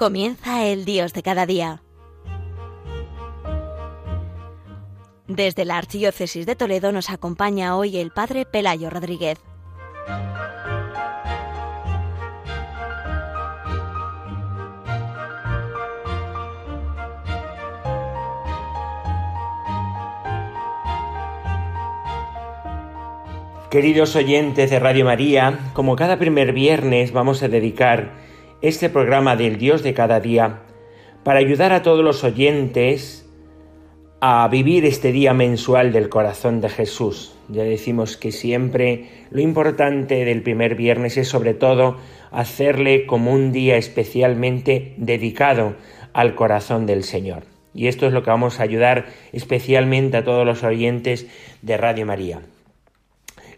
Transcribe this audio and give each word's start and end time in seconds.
Comienza 0.00 0.64
el 0.64 0.86
Dios 0.86 1.12
de 1.12 1.22
cada 1.22 1.44
día. 1.44 1.82
Desde 5.28 5.66
la 5.66 5.76
Archidiócesis 5.76 6.46
de 6.46 6.56
Toledo 6.56 6.90
nos 6.90 7.10
acompaña 7.10 7.76
hoy 7.76 7.98
el 7.98 8.10
Padre 8.10 8.46
Pelayo 8.46 8.88
Rodríguez. 8.88 9.38
Queridos 23.68 24.16
oyentes 24.16 24.70
de 24.70 24.78
Radio 24.78 25.04
María, 25.04 25.58
como 25.74 25.94
cada 25.94 26.18
primer 26.18 26.54
viernes 26.54 27.12
vamos 27.12 27.42
a 27.42 27.48
dedicar 27.48 28.29
este 28.62 28.90
programa 28.90 29.36
del 29.36 29.58
Dios 29.58 29.82
de 29.82 29.94
cada 29.94 30.20
día 30.20 30.62
para 31.24 31.38
ayudar 31.38 31.72
a 31.72 31.82
todos 31.82 32.04
los 32.04 32.24
oyentes 32.24 33.26
a 34.20 34.46
vivir 34.48 34.84
este 34.84 35.12
día 35.12 35.32
mensual 35.32 35.92
del 35.92 36.10
corazón 36.10 36.60
de 36.60 36.68
Jesús. 36.68 37.34
Ya 37.48 37.62
decimos 37.62 38.18
que 38.18 38.32
siempre 38.32 39.08
lo 39.30 39.40
importante 39.40 40.26
del 40.26 40.42
primer 40.42 40.74
viernes 40.74 41.16
es 41.16 41.28
sobre 41.28 41.54
todo 41.54 41.96
hacerle 42.30 43.06
como 43.06 43.32
un 43.32 43.50
día 43.50 43.76
especialmente 43.76 44.94
dedicado 44.98 45.74
al 46.12 46.34
corazón 46.34 46.84
del 46.84 47.02
Señor. 47.02 47.44
Y 47.74 47.86
esto 47.86 48.06
es 48.06 48.12
lo 48.12 48.22
que 48.22 48.30
vamos 48.30 48.60
a 48.60 48.64
ayudar 48.64 49.06
especialmente 49.32 50.18
a 50.18 50.24
todos 50.24 50.44
los 50.44 50.62
oyentes 50.64 51.26
de 51.62 51.76
Radio 51.78 52.04
María. 52.04 52.40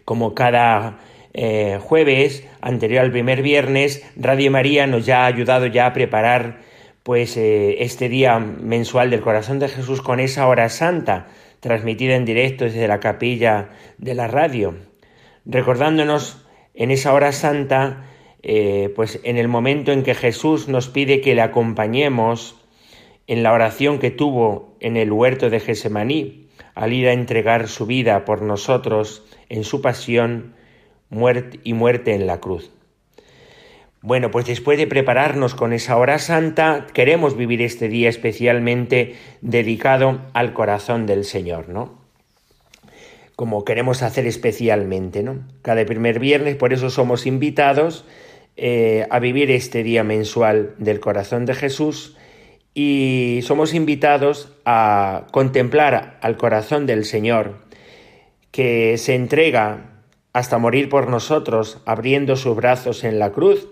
Como 0.05 0.33
cada 0.33 0.99
eh, 1.33 1.79
jueves, 1.81 2.47
anterior 2.61 3.01
al 3.01 3.11
primer 3.11 3.41
viernes, 3.41 4.05
Radio 4.15 4.51
María 4.51 4.85
nos 4.85 5.05
ya 5.05 5.23
ha 5.23 5.25
ayudado 5.25 5.65
ya 5.65 5.87
a 5.87 5.93
preparar 5.93 6.59
pues 7.01 7.35
eh, 7.37 7.83
este 7.83 8.07
día 8.07 8.39
mensual 8.39 9.09
del 9.09 9.21
corazón 9.21 9.59
de 9.59 9.67
Jesús 9.67 10.01
con 10.01 10.19
esa 10.19 10.47
hora 10.47 10.69
santa, 10.69 11.27
transmitida 11.59 12.15
en 12.15 12.25
directo 12.25 12.65
desde 12.65 12.87
la 12.87 12.99
capilla 12.99 13.69
de 13.97 14.13
la 14.13 14.27
radio, 14.27 14.75
recordándonos 15.45 16.45
en 16.73 16.91
esa 16.91 17.13
hora 17.13 17.31
santa, 17.31 18.05
eh, 18.41 18.91
pues 18.95 19.19
en 19.23 19.37
el 19.37 19.47
momento 19.47 19.91
en 19.91 20.03
que 20.03 20.15
Jesús 20.15 20.67
nos 20.67 20.87
pide 20.87 21.21
que 21.21 21.35
le 21.35 21.41
acompañemos 21.41 22.61
en 23.27 23.43
la 23.43 23.53
oración 23.53 23.99
que 23.99 24.11
tuvo 24.11 24.75
en 24.79 24.97
el 24.97 25.11
huerto 25.11 25.49
de 25.49 25.59
Gesemaní, 25.59 26.47
al 26.75 26.93
ir 26.93 27.07
a 27.07 27.13
entregar 27.13 27.67
su 27.67 27.85
vida 27.85 28.25
por 28.25 28.41
nosotros 28.41 29.25
en 29.49 29.63
su 29.63 29.81
pasión, 29.81 30.55
muerte 31.13 31.59
y 31.63 31.73
muerte 31.73 32.13
en 32.13 32.27
la 32.27 32.39
cruz. 32.39 32.71
Bueno, 34.01 34.31
pues 34.31 34.45
después 34.45 34.77
de 34.77 34.85
prepararnos 34.85 35.55
con 35.55 35.71
esa 35.71 35.95
hora 35.95 36.19
santa, 36.19 36.87
queremos 36.93 37.37
vivir 37.37 37.61
este 37.61 37.87
día 37.87 38.09
especialmente 38.09 39.15
dedicado 39.39 40.19
al 40.33 40.53
corazón 40.53 41.05
del 41.05 41.23
Señor, 41.23 41.69
¿no? 41.69 42.01
Como 43.37 43.63
queremos 43.63 44.03
hacer 44.03 44.27
especialmente, 44.27 45.23
¿no? 45.23 45.47
Cada 45.61 45.85
primer 45.85 46.19
viernes, 46.19 46.57
por 46.57 46.73
eso 46.73 46.89
somos 46.89 47.25
invitados 47.25 48.03
eh, 48.57 49.07
a 49.09 49.19
vivir 49.19 49.49
este 49.51 49.83
día 49.83 50.03
mensual 50.03 50.75
del 50.79 50.99
corazón 50.99 51.45
de 51.45 51.55
Jesús 51.55 52.17
y 52.73 53.39
somos 53.43 53.73
invitados 53.73 54.51
a 54.65 55.27
contemplar 55.31 56.17
al 56.21 56.35
corazón 56.35 56.85
del 56.85 57.05
Señor 57.05 57.63
que 58.51 58.97
se 58.97 59.15
entrega 59.15 59.92
hasta 60.33 60.57
morir 60.57 60.89
por 60.89 61.09
nosotros, 61.09 61.79
abriendo 61.85 62.35
sus 62.35 62.55
brazos 62.55 63.03
en 63.03 63.19
la 63.19 63.31
cruz, 63.31 63.69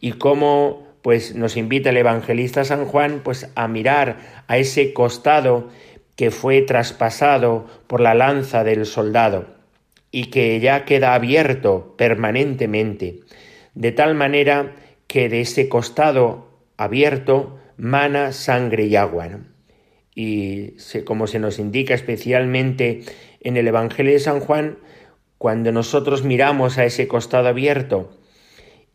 y 0.00 0.12
cómo 0.12 0.86
pues 1.02 1.34
nos 1.34 1.56
invita 1.56 1.90
el 1.90 1.96
evangelista 1.96 2.64
San 2.64 2.86
Juan 2.86 3.20
pues 3.22 3.50
a 3.56 3.68
mirar 3.68 4.44
a 4.46 4.56
ese 4.56 4.92
costado 4.94 5.68
que 6.16 6.30
fue 6.30 6.62
traspasado 6.62 7.66
por 7.86 8.00
la 8.00 8.14
lanza 8.14 8.64
del 8.64 8.86
soldado 8.86 9.46
y 10.10 10.26
que 10.26 10.60
ya 10.60 10.84
queda 10.84 11.14
abierto 11.14 11.94
permanentemente, 11.98 13.20
de 13.74 13.92
tal 13.92 14.14
manera 14.14 14.72
que 15.08 15.28
de 15.28 15.40
ese 15.40 15.68
costado 15.68 16.48
abierto 16.76 17.58
mana 17.76 18.32
sangre 18.32 18.84
y 18.86 18.96
agua. 18.96 19.28
Y 20.14 20.76
como 21.04 21.26
se 21.26 21.40
nos 21.40 21.58
indica 21.58 21.94
especialmente 21.94 23.02
en 23.40 23.56
el 23.56 23.66
Evangelio 23.66 24.12
de 24.12 24.20
San 24.20 24.40
Juan, 24.40 24.78
cuando 25.44 25.72
nosotros 25.72 26.24
miramos 26.24 26.78
a 26.78 26.86
ese 26.86 27.06
costado 27.06 27.48
abierto 27.48 28.08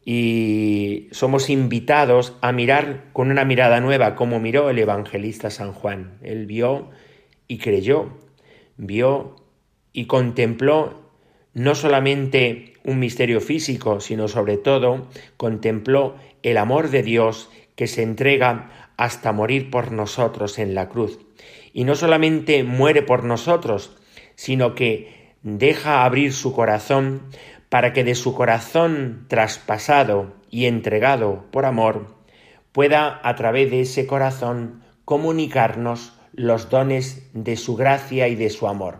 y 0.03 1.07
somos 1.11 1.47
invitados 1.47 2.33
a 2.41 2.51
mirar 2.51 3.11
con 3.13 3.29
una 3.29 3.45
mirada 3.45 3.79
nueva, 3.81 4.15
como 4.15 4.39
miró 4.39 4.71
el 4.71 4.79
evangelista 4.79 5.51
San 5.51 5.73
Juan. 5.73 6.17
Él 6.23 6.47
vio 6.47 6.89
y 7.47 7.59
creyó, 7.59 8.17
vio 8.77 9.35
y 9.93 10.05
contempló 10.05 11.11
no 11.53 11.75
solamente 11.75 12.73
un 12.83 12.97
misterio 12.97 13.41
físico, 13.41 13.99
sino 13.99 14.27
sobre 14.27 14.57
todo 14.57 15.07
contempló 15.37 16.15
el 16.41 16.57
amor 16.57 16.89
de 16.89 17.03
Dios 17.03 17.51
que 17.75 17.85
se 17.85 18.01
entrega 18.01 18.91
hasta 18.97 19.33
morir 19.33 19.69
por 19.69 19.91
nosotros 19.91 20.57
en 20.57 20.73
la 20.73 20.89
cruz. 20.89 21.19
Y 21.73 21.83
no 21.83 21.93
solamente 21.93 22.63
muere 22.63 23.03
por 23.03 23.23
nosotros, 23.23 23.95
sino 24.33 24.73
que 24.73 25.18
deja 25.43 26.03
abrir 26.03 26.33
su 26.33 26.53
corazón 26.53 27.23
para 27.69 27.93
que 27.93 28.03
de 28.03 28.15
su 28.15 28.33
corazón 28.33 29.25
traspasado 29.27 30.33
y 30.49 30.65
entregado 30.65 31.45
por 31.51 31.65
amor 31.65 32.15
pueda 32.71 33.19
a 33.23 33.35
través 33.35 33.69
de 33.71 33.81
ese 33.81 34.07
corazón 34.07 34.83
comunicarnos 35.05 36.13
los 36.33 36.69
dones 36.69 37.29
de 37.33 37.57
su 37.57 37.75
gracia 37.75 38.27
y 38.27 38.35
de 38.35 38.49
su 38.49 38.67
amor. 38.67 38.99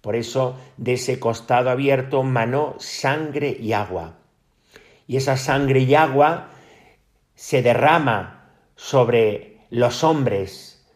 Por 0.00 0.16
eso 0.16 0.56
de 0.76 0.94
ese 0.94 1.18
costado 1.18 1.70
abierto 1.70 2.22
manó 2.22 2.76
sangre 2.78 3.56
y 3.60 3.72
agua. 3.72 4.18
Y 5.06 5.16
esa 5.16 5.36
sangre 5.36 5.80
y 5.80 5.94
agua 5.94 6.50
se 7.34 7.62
derrama 7.62 8.52
sobre 8.76 9.58
los 9.70 10.04
hombres 10.04 10.86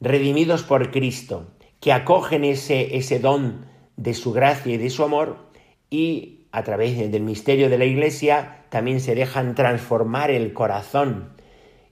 redimidos 0.00 0.62
por 0.62 0.90
Cristo, 0.90 1.48
que 1.80 1.92
acogen 1.92 2.44
ese, 2.44 2.96
ese 2.96 3.18
don 3.18 3.66
de 4.02 4.14
su 4.14 4.32
gracia 4.32 4.74
y 4.74 4.78
de 4.78 4.90
su 4.90 5.04
amor 5.04 5.36
y 5.88 6.46
a 6.50 6.64
través 6.64 6.98
del 7.10 7.22
misterio 7.22 7.70
de 7.70 7.78
la 7.78 7.84
Iglesia 7.84 8.64
también 8.68 9.00
se 9.00 9.14
dejan 9.14 9.54
transformar 9.54 10.30
el 10.30 10.52
corazón. 10.52 11.30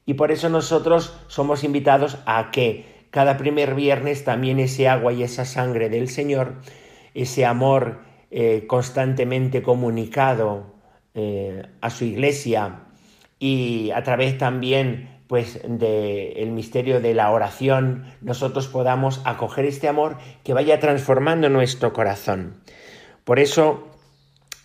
Y 0.06 0.14
por 0.14 0.32
eso 0.32 0.48
nosotros 0.48 1.16
somos 1.28 1.62
invitados 1.62 2.18
a 2.26 2.50
que 2.50 3.06
cada 3.10 3.36
primer 3.36 3.74
viernes 3.74 4.24
también 4.24 4.58
ese 4.58 4.88
agua 4.88 5.12
y 5.12 5.22
esa 5.22 5.44
sangre 5.44 5.88
del 5.88 6.08
Señor, 6.08 6.54
ese 7.14 7.46
amor 7.46 8.00
eh, 8.30 8.64
constantemente 8.66 9.62
comunicado 9.62 10.74
eh, 11.14 11.62
a 11.80 11.90
su 11.90 12.04
Iglesia 12.04 12.80
y 13.38 13.90
a 13.92 14.02
través 14.02 14.36
también 14.36 15.19
pues 15.30 15.60
del 15.62 16.50
misterio 16.50 17.00
de 17.00 17.14
la 17.14 17.30
oración, 17.30 18.02
nosotros 18.20 18.66
podamos 18.66 19.20
acoger 19.24 19.64
este 19.64 19.86
amor 19.86 20.16
que 20.42 20.54
vaya 20.54 20.80
transformando 20.80 21.48
nuestro 21.48 21.92
corazón. 21.92 22.56
Por 23.22 23.38
eso, 23.38 23.86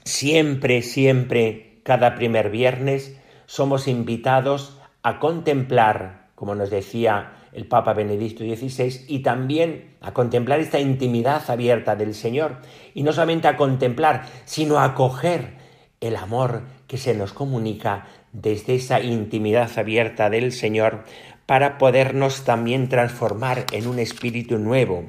siempre, 0.06 0.82
siempre, 0.82 1.82
cada 1.84 2.16
primer 2.16 2.50
viernes, 2.50 3.16
somos 3.46 3.88
invitados 3.88 4.80
a 5.04 5.20
contemplar, 5.20 6.30
como 6.34 6.56
nos 6.56 6.72
decía 6.72 7.34
el 7.54 7.68
Papa 7.68 7.94
Benedicto 7.94 8.44
XVI, 8.44 9.06
y 9.08 9.20
también 9.20 9.98
a 10.02 10.14
contemplar 10.14 10.60
esta 10.60 10.80
intimidad 10.80 11.48
abierta 11.48 11.96
del 11.96 12.16
Señor, 12.16 12.58
y 12.96 13.04
no 13.04 13.14
solamente 13.14 13.48
a 13.48 13.56
contemplar, 13.56 14.26
sino 14.46 14.80
a 14.80 14.86
acoger 14.86 15.58
el 16.02 16.16
amor 16.16 16.64
que 16.88 16.98
se 16.98 17.14
nos 17.14 17.34
comunica 17.34 18.08
desde 18.42 18.76
esa 18.76 19.02
intimidad 19.02 19.72
abierta 19.78 20.30
del 20.30 20.52
Señor 20.52 21.04
para 21.46 21.78
podernos 21.78 22.44
también 22.44 22.90
transformar 22.90 23.66
en 23.72 23.88
un 23.88 24.00
espíritu 24.00 24.58
nuevo, 24.58 25.06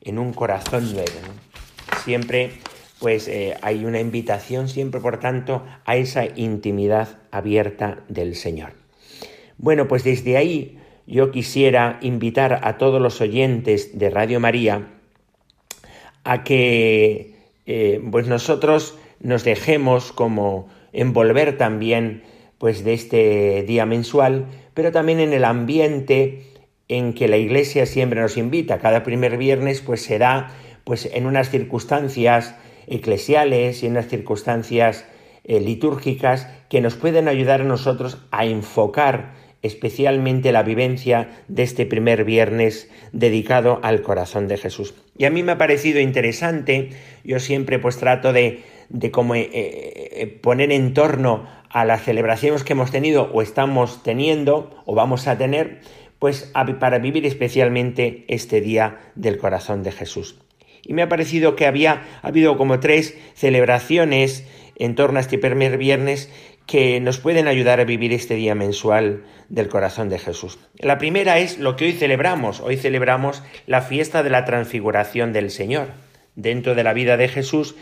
en 0.00 0.18
un 0.18 0.32
corazón 0.32 0.92
nuevo. 0.92 1.10
Siempre 2.04 2.52
pues 3.00 3.28
eh, 3.28 3.56
hay 3.62 3.86
una 3.86 3.98
invitación 3.98 4.68
siempre, 4.68 5.00
por 5.00 5.18
tanto, 5.18 5.64
a 5.86 5.96
esa 5.96 6.26
intimidad 6.36 7.18
abierta 7.30 8.04
del 8.08 8.36
Señor. 8.36 8.74
Bueno, 9.56 9.88
pues 9.88 10.04
desde 10.04 10.36
ahí 10.36 10.78
yo 11.06 11.30
quisiera 11.30 11.98
invitar 12.02 12.60
a 12.62 12.76
todos 12.76 13.00
los 13.00 13.20
oyentes 13.22 13.98
de 13.98 14.10
Radio 14.10 14.38
María 14.38 14.86
a 16.24 16.44
que 16.44 17.34
eh, 17.66 18.02
pues 18.10 18.26
nosotros 18.28 18.98
nos 19.18 19.44
dejemos 19.44 20.12
como 20.12 20.68
envolver 20.92 21.56
también 21.56 22.22
pues 22.60 22.84
de 22.84 22.92
este 22.92 23.64
día 23.66 23.86
mensual, 23.86 24.44
pero 24.74 24.92
también 24.92 25.18
en 25.18 25.32
el 25.32 25.46
ambiente 25.46 26.42
en 26.88 27.14
que 27.14 27.26
la 27.26 27.38
Iglesia 27.38 27.86
siempre 27.86 28.20
nos 28.20 28.36
invita. 28.36 28.80
Cada 28.80 29.02
primer 29.02 29.38
viernes 29.38 29.80
pues 29.80 30.02
será 30.02 30.50
pues 30.84 31.08
en 31.10 31.24
unas 31.24 31.48
circunstancias 31.48 32.54
eclesiales 32.86 33.82
y 33.82 33.86
en 33.86 33.92
unas 33.92 34.08
circunstancias 34.08 35.06
eh, 35.44 35.58
litúrgicas 35.58 36.48
que 36.68 36.82
nos 36.82 36.96
pueden 36.96 37.28
ayudar 37.28 37.62
a 37.62 37.64
nosotros 37.64 38.18
a 38.30 38.44
enfocar 38.44 39.32
especialmente 39.62 40.52
la 40.52 40.62
vivencia 40.62 41.30
de 41.48 41.62
este 41.62 41.86
primer 41.86 42.24
viernes 42.24 42.90
dedicado 43.12 43.80
al 43.82 44.02
corazón 44.02 44.48
de 44.48 44.58
Jesús. 44.58 44.94
Y 45.16 45.24
a 45.24 45.30
mí 45.30 45.42
me 45.42 45.52
ha 45.52 45.58
parecido 45.58 45.98
interesante, 45.98 46.90
yo 47.24 47.40
siempre 47.40 47.78
pues 47.78 47.96
trato 47.96 48.34
de, 48.34 48.64
de 48.90 49.08
eh, 49.08 49.50
eh, 49.52 50.38
poner 50.42 50.72
en 50.72 50.92
torno 50.92 51.59
a 51.70 51.84
las 51.84 52.02
celebraciones 52.02 52.64
que 52.64 52.74
hemos 52.74 52.90
tenido 52.90 53.30
o 53.32 53.42
estamos 53.42 54.02
teniendo 54.02 54.82
o 54.84 54.94
vamos 54.94 55.26
a 55.28 55.38
tener, 55.38 55.80
pues 56.18 56.52
para 56.78 56.98
vivir 56.98 57.24
especialmente 57.24 58.24
este 58.28 58.60
día 58.60 58.98
del 59.14 59.38
corazón 59.38 59.82
de 59.82 59.92
Jesús. 59.92 60.36
Y 60.82 60.92
me 60.92 61.02
ha 61.02 61.08
parecido 61.08 61.56
que 61.56 61.66
había 61.66 62.02
habido 62.22 62.56
como 62.56 62.80
tres 62.80 63.16
celebraciones 63.34 64.46
en 64.76 64.94
torno 64.94 65.18
a 65.18 65.20
este 65.20 65.38
primer 65.38 65.78
viernes 65.78 66.30
que 66.66 67.00
nos 67.00 67.18
pueden 67.18 67.48
ayudar 67.48 67.80
a 67.80 67.84
vivir 67.84 68.12
este 68.12 68.34
día 68.34 68.54
mensual 68.54 69.24
del 69.48 69.68
corazón 69.68 70.08
de 70.08 70.18
Jesús. 70.18 70.58
La 70.78 70.98
primera 70.98 71.38
es 71.38 71.58
lo 71.58 71.76
que 71.76 71.86
hoy 71.86 71.92
celebramos. 71.92 72.60
Hoy 72.60 72.76
celebramos 72.76 73.42
la 73.66 73.82
fiesta 73.82 74.22
de 74.22 74.30
la 74.30 74.44
transfiguración 74.44 75.32
del 75.32 75.50
Señor. 75.50 75.88
Dentro 76.36 76.74
de 76.74 76.84
la 76.84 76.92
vida 76.92 77.16
de 77.16 77.28
Jesús 77.28 77.74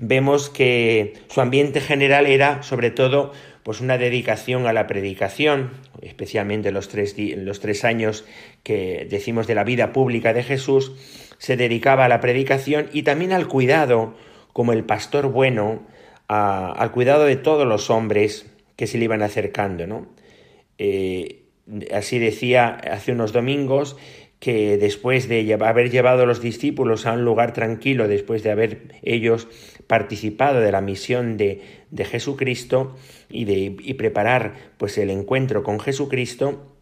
vemos 0.00 0.48
que 0.48 1.12
su 1.28 1.42
ambiente 1.42 1.80
general 1.80 2.26
era 2.26 2.62
sobre 2.62 2.90
todo 2.90 3.32
pues 3.62 3.82
una 3.82 3.98
dedicación 3.98 4.66
a 4.66 4.72
la 4.72 4.86
predicación, 4.86 5.72
especialmente 6.00 6.72
los 6.72 6.88
tres, 6.88 7.14
los 7.18 7.60
tres 7.60 7.84
años 7.84 8.24
que 8.62 9.06
decimos 9.08 9.46
de 9.46 9.54
la 9.54 9.64
vida 9.64 9.92
pública 9.92 10.32
de 10.32 10.42
Jesús, 10.42 10.92
se 11.36 11.58
dedicaba 11.58 12.06
a 12.06 12.08
la 12.08 12.20
predicación 12.20 12.88
y 12.94 13.02
también 13.02 13.32
al 13.32 13.46
cuidado, 13.46 14.14
como 14.54 14.72
el 14.72 14.84
pastor 14.84 15.28
bueno, 15.28 15.86
al 16.26 16.90
cuidado 16.92 17.26
de 17.26 17.36
todos 17.36 17.66
los 17.66 17.90
hombres 17.90 18.50
que 18.76 18.86
se 18.86 18.96
le 18.96 19.04
iban 19.04 19.20
acercando, 19.20 19.86
¿no? 19.86 20.06
Eh, 20.78 21.42
así 21.92 22.18
decía 22.18 22.68
hace 22.90 23.12
unos 23.12 23.32
domingos 23.32 23.98
que 24.40 24.78
después 24.78 25.28
de 25.28 25.56
haber 25.60 25.90
llevado 25.90 26.22
a 26.22 26.26
los 26.26 26.40
discípulos 26.40 27.06
a 27.06 27.12
un 27.12 27.24
lugar 27.24 27.52
tranquilo, 27.52 28.08
después 28.08 28.42
de 28.42 28.50
haber 28.50 28.94
ellos 29.02 29.46
participado 29.86 30.60
de 30.60 30.72
la 30.72 30.80
misión 30.80 31.36
de, 31.36 31.60
de 31.90 32.04
Jesucristo 32.06 32.96
y 33.28 33.44
de 33.44 33.76
y 33.78 33.94
preparar 33.94 34.54
pues 34.78 34.96
el 34.96 35.10
encuentro 35.10 35.62
con 35.62 35.78
Jesucristo, 35.78 36.74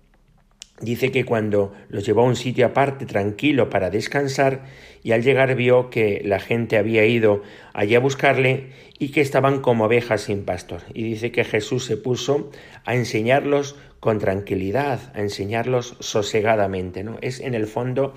dice 0.80 1.10
que 1.10 1.24
cuando 1.24 1.74
los 1.88 2.06
llevó 2.06 2.20
a 2.20 2.26
un 2.26 2.36
sitio 2.36 2.66
aparte 2.66 3.06
tranquilo 3.06 3.68
para 3.68 3.90
descansar 3.90 4.64
y 5.02 5.10
al 5.10 5.22
llegar 5.22 5.56
vio 5.56 5.90
que 5.90 6.22
la 6.24 6.38
gente 6.38 6.76
había 6.76 7.04
ido 7.06 7.42
allí 7.72 7.96
a 7.96 8.00
buscarle 8.00 8.70
y 9.00 9.08
que 9.08 9.20
estaban 9.20 9.60
como 9.60 9.84
ovejas 9.84 10.22
sin 10.22 10.44
pastor. 10.44 10.82
Y 10.94 11.02
dice 11.02 11.32
que 11.32 11.44
Jesús 11.44 11.84
se 11.84 11.96
puso 11.96 12.50
a 12.84 12.94
enseñarlos 12.94 13.76
con 14.00 14.18
tranquilidad, 14.18 15.12
a 15.14 15.20
enseñarlos 15.20 15.96
sosegadamente. 16.00 17.04
¿no? 17.04 17.18
Es 17.20 17.40
en 17.40 17.54
el 17.54 17.66
fondo 17.66 18.14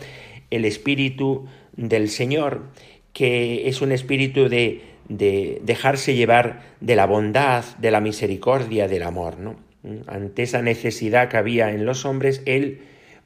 el 0.49 0.65
espíritu 0.65 1.47
del 1.73 2.09
Señor, 2.09 2.63
que 3.13 3.67
es 3.67 3.81
un 3.81 3.91
espíritu 3.91 4.49
de, 4.49 4.81
de 5.09 5.59
dejarse 5.63 6.15
llevar 6.15 6.75
de 6.79 6.95
la 6.95 7.05
bondad, 7.05 7.63
de 7.77 7.91
la 7.91 8.01
misericordia, 8.01 8.87
del 8.87 9.03
amor. 9.03 9.39
¿no? 9.39 9.55
Ante 10.07 10.43
esa 10.43 10.61
necesidad 10.61 11.29
que 11.29 11.37
había 11.37 11.71
en 11.71 11.85
los 11.85 12.05
hombres, 12.05 12.43
Él 12.45 12.81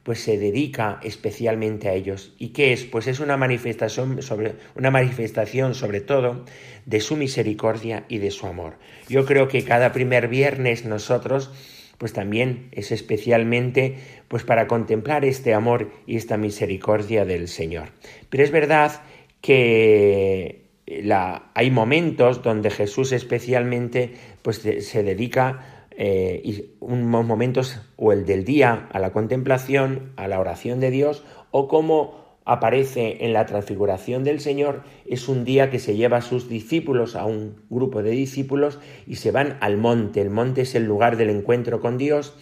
pues 0.06 0.20
se 0.20 0.38
dedica 0.38 1.00
especialmente 1.02 1.88
a 1.88 1.94
ellos. 1.94 2.32
¿Y 2.38 2.50
qué 2.50 2.72
es? 2.72 2.84
Pues 2.84 3.08
es 3.08 3.18
una 3.18 3.36
manifestación 3.36 4.22
sobre 4.22 4.54
una 4.76 4.92
manifestación 4.92 5.74
sobre 5.74 6.00
todo 6.00 6.44
de 6.84 7.00
su 7.00 7.16
misericordia 7.16 8.04
y 8.08 8.18
de 8.18 8.30
su 8.30 8.46
amor. 8.46 8.74
Yo 9.08 9.26
creo 9.26 9.48
que 9.48 9.64
cada 9.64 9.92
primer 9.92 10.28
viernes 10.28 10.84
nosotros 10.84 11.50
pues 11.98 12.12
también 12.12 12.68
es 12.72 12.92
especialmente 12.92 13.96
pues 14.28 14.44
para 14.44 14.66
contemplar 14.66 15.24
este 15.24 15.54
amor 15.54 15.90
y 16.06 16.16
esta 16.16 16.36
misericordia 16.36 17.24
del 17.24 17.48
Señor. 17.48 17.88
Pero 18.30 18.44
es 18.44 18.50
verdad 18.50 19.02
que 19.40 20.66
la, 20.86 21.50
hay 21.54 21.70
momentos 21.70 22.42
donde 22.42 22.70
Jesús 22.70 23.12
especialmente 23.12 24.14
pues 24.42 24.56
se 24.58 25.02
dedica 25.02 25.86
eh, 25.98 26.42
y 26.44 26.72
unos 26.80 27.24
momentos 27.24 27.80
o 27.96 28.12
el 28.12 28.26
del 28.26 28.44
día 28.44 28.88
a 28.92 28.98
la 28.98 29.12
contemplación, 29.12 30.12
a 30.16 30.28
la 30.28 30.38
oración 30.38 30.78
de 30.78 30.90
Dios, 30.90 31.24
o 31.50 31.68
como 31.68 32.25
aparece 32.46 33.18
en 33.24 33.34
la 33.34 33.44
transfiguración 33.44 34.24
del 34.24 34.40
Señor, 34.40 34.82
es 35.06 35.28
un 35.28 35.44
día 35.44 35.68
que 35.70 35.78
se 35.78 35.96
lleva 35.96 36.18
a 36.18 36.22
sus 36.22 36.48
discípulos, 36.48 37.14
a 37.14 37.26
un 37.26 37.56
grupo 37.68 38.02
de 38.02 38.12
discípulos, 38.12 38.78
y 39.06 39.16
se 39.16 39.30
van 39.30 39.58
al 39.60 39.76
monte. 39.76 40.22
El 40.22 40.30
monte 40.30 40.62
es 40.62 40.74
el 40.74 40.84
lugar 40.84 41.18
del 41.18 41.28
encuentro 41.28 41.80
con 41.80 41.98
Dios, 41.98 42.34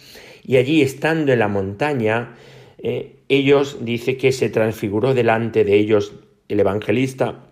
y 0.45 0.55
allí 0.55 0.81
estando 0.81 1.33
en 1.33 1.39
la 1.39 1.47
montaña, 1.49 2.35
eh, 2.77 3.17
ellos 3.27 3.79
dice 3.81 4.15
que 4.15 4.31
se 4.31 4.49
transfiguró 4.49 5.13
delante 5.13 5.65
de 5.65 5.75
ellos 5.75 6.13
el 6.47 6.59
evangelista. 6.61 7.49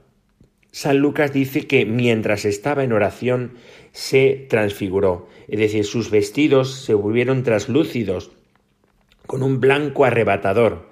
San 0.71 1.00
Lucas 1.00 1.33
dice 1.33 1.67
que 1.67 1.85
mientras 1.85 2.45
estaba 2.45 2.83
en 2.83 2.94
oración 2.94 3.53
se 3.91 4.47
transfiguró 4.50 5.27
es 5.47 5.59
decir, 5.59 5.85
sus 5.85 6.09
vestidos 6.09 6.73
se 6.73 6.94
volvieron 6.94 7.44
traslúcidos, 7.44 8.31
con 9.27 9.44
un 9.44 9.59
blanco 9.59 10.05
arrebatador. 10.05 10.89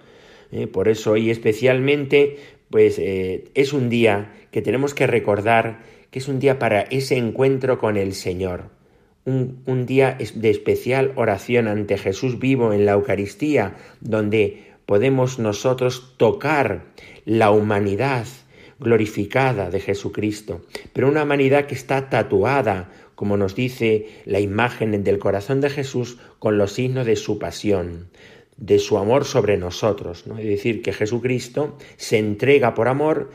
Eh, 0.51 0.67
por 0.67 0.87
eso 0.87 1.11
hoy 1.11 1.29
especialmente, 1.29 2.37
pues 2.69 2.99
eh, 2.99 3.45
es 3.53 3.73
un 3.73 3.89
día 3.89 4.33
que 4.51 4.61
tenemos 4.61 4.93
que 4.93 5.07
recordar 5.07 5.79
que 6.09 6.19
es 6.19 6.27
un 6.27 6.39
día 6.39 6.59
para 6.59 6.81
ese 6.81 7.17
encuentro 7.17 7.77
con 7.77 7.97
el 7.97 8.13
Señor. 8.13 8.69
Un, 9.23 9.61
un 9.65 9.85
día 9.85 10.17
de 10.35 10.49
especial 10.49 11.13
oración 11.15 11.67
ante 11.67 11.97
Jesús 11.97 12.39
vivo 12.39 12.73
en 12.73 12.85
la 12.85 12.93
Eucaristía, 12.93 13.75
donde 14.01 14.71
podemos 14.85 15.39
nosotros 15.39 16.15
tocar 16.17 16.85
la 17.23 17.51
humanidad 17.51 18.25
glorificada 18.79 19.69
de 19.69 19.79
Jesucristo, 19.79 20.65
pero 20.91 21.07
una 21.07 21.23
humanidad 21.23 21.67
que 21.67 21.75
está 21.75 22.09
tatuada 22.09 22.89
como 23.21 23.37
nos 23.37 23.53
dice 23.53 24.07
la 24.25 24.39
imagen 24.39 25.03
del 25.03 25.19
corazón 25.19 25.61
de 25.61 25.69
Jesús, 25.69 26.17
con 26.39 26.57
los 26.57 26.73
signos 26.73 27.05
de 27.05 27.15
su 27.15 27.37
pasión, 27.37 28.09
de 28.61 28.77
su 28.79 28.97
amor 28.97 29.25
sobre 29.25 29.57
nosotros. 29.57 30.27
¿no? 30.27 30.37
Es 30.37 30.45
decir, 30.45 30.81
que 30.81 30.93
Jesucristo 30.93 31.77
se 31.97 32.19
entrega 32.19 32.73
por 32.75 32.87
amor, 32.87 33.31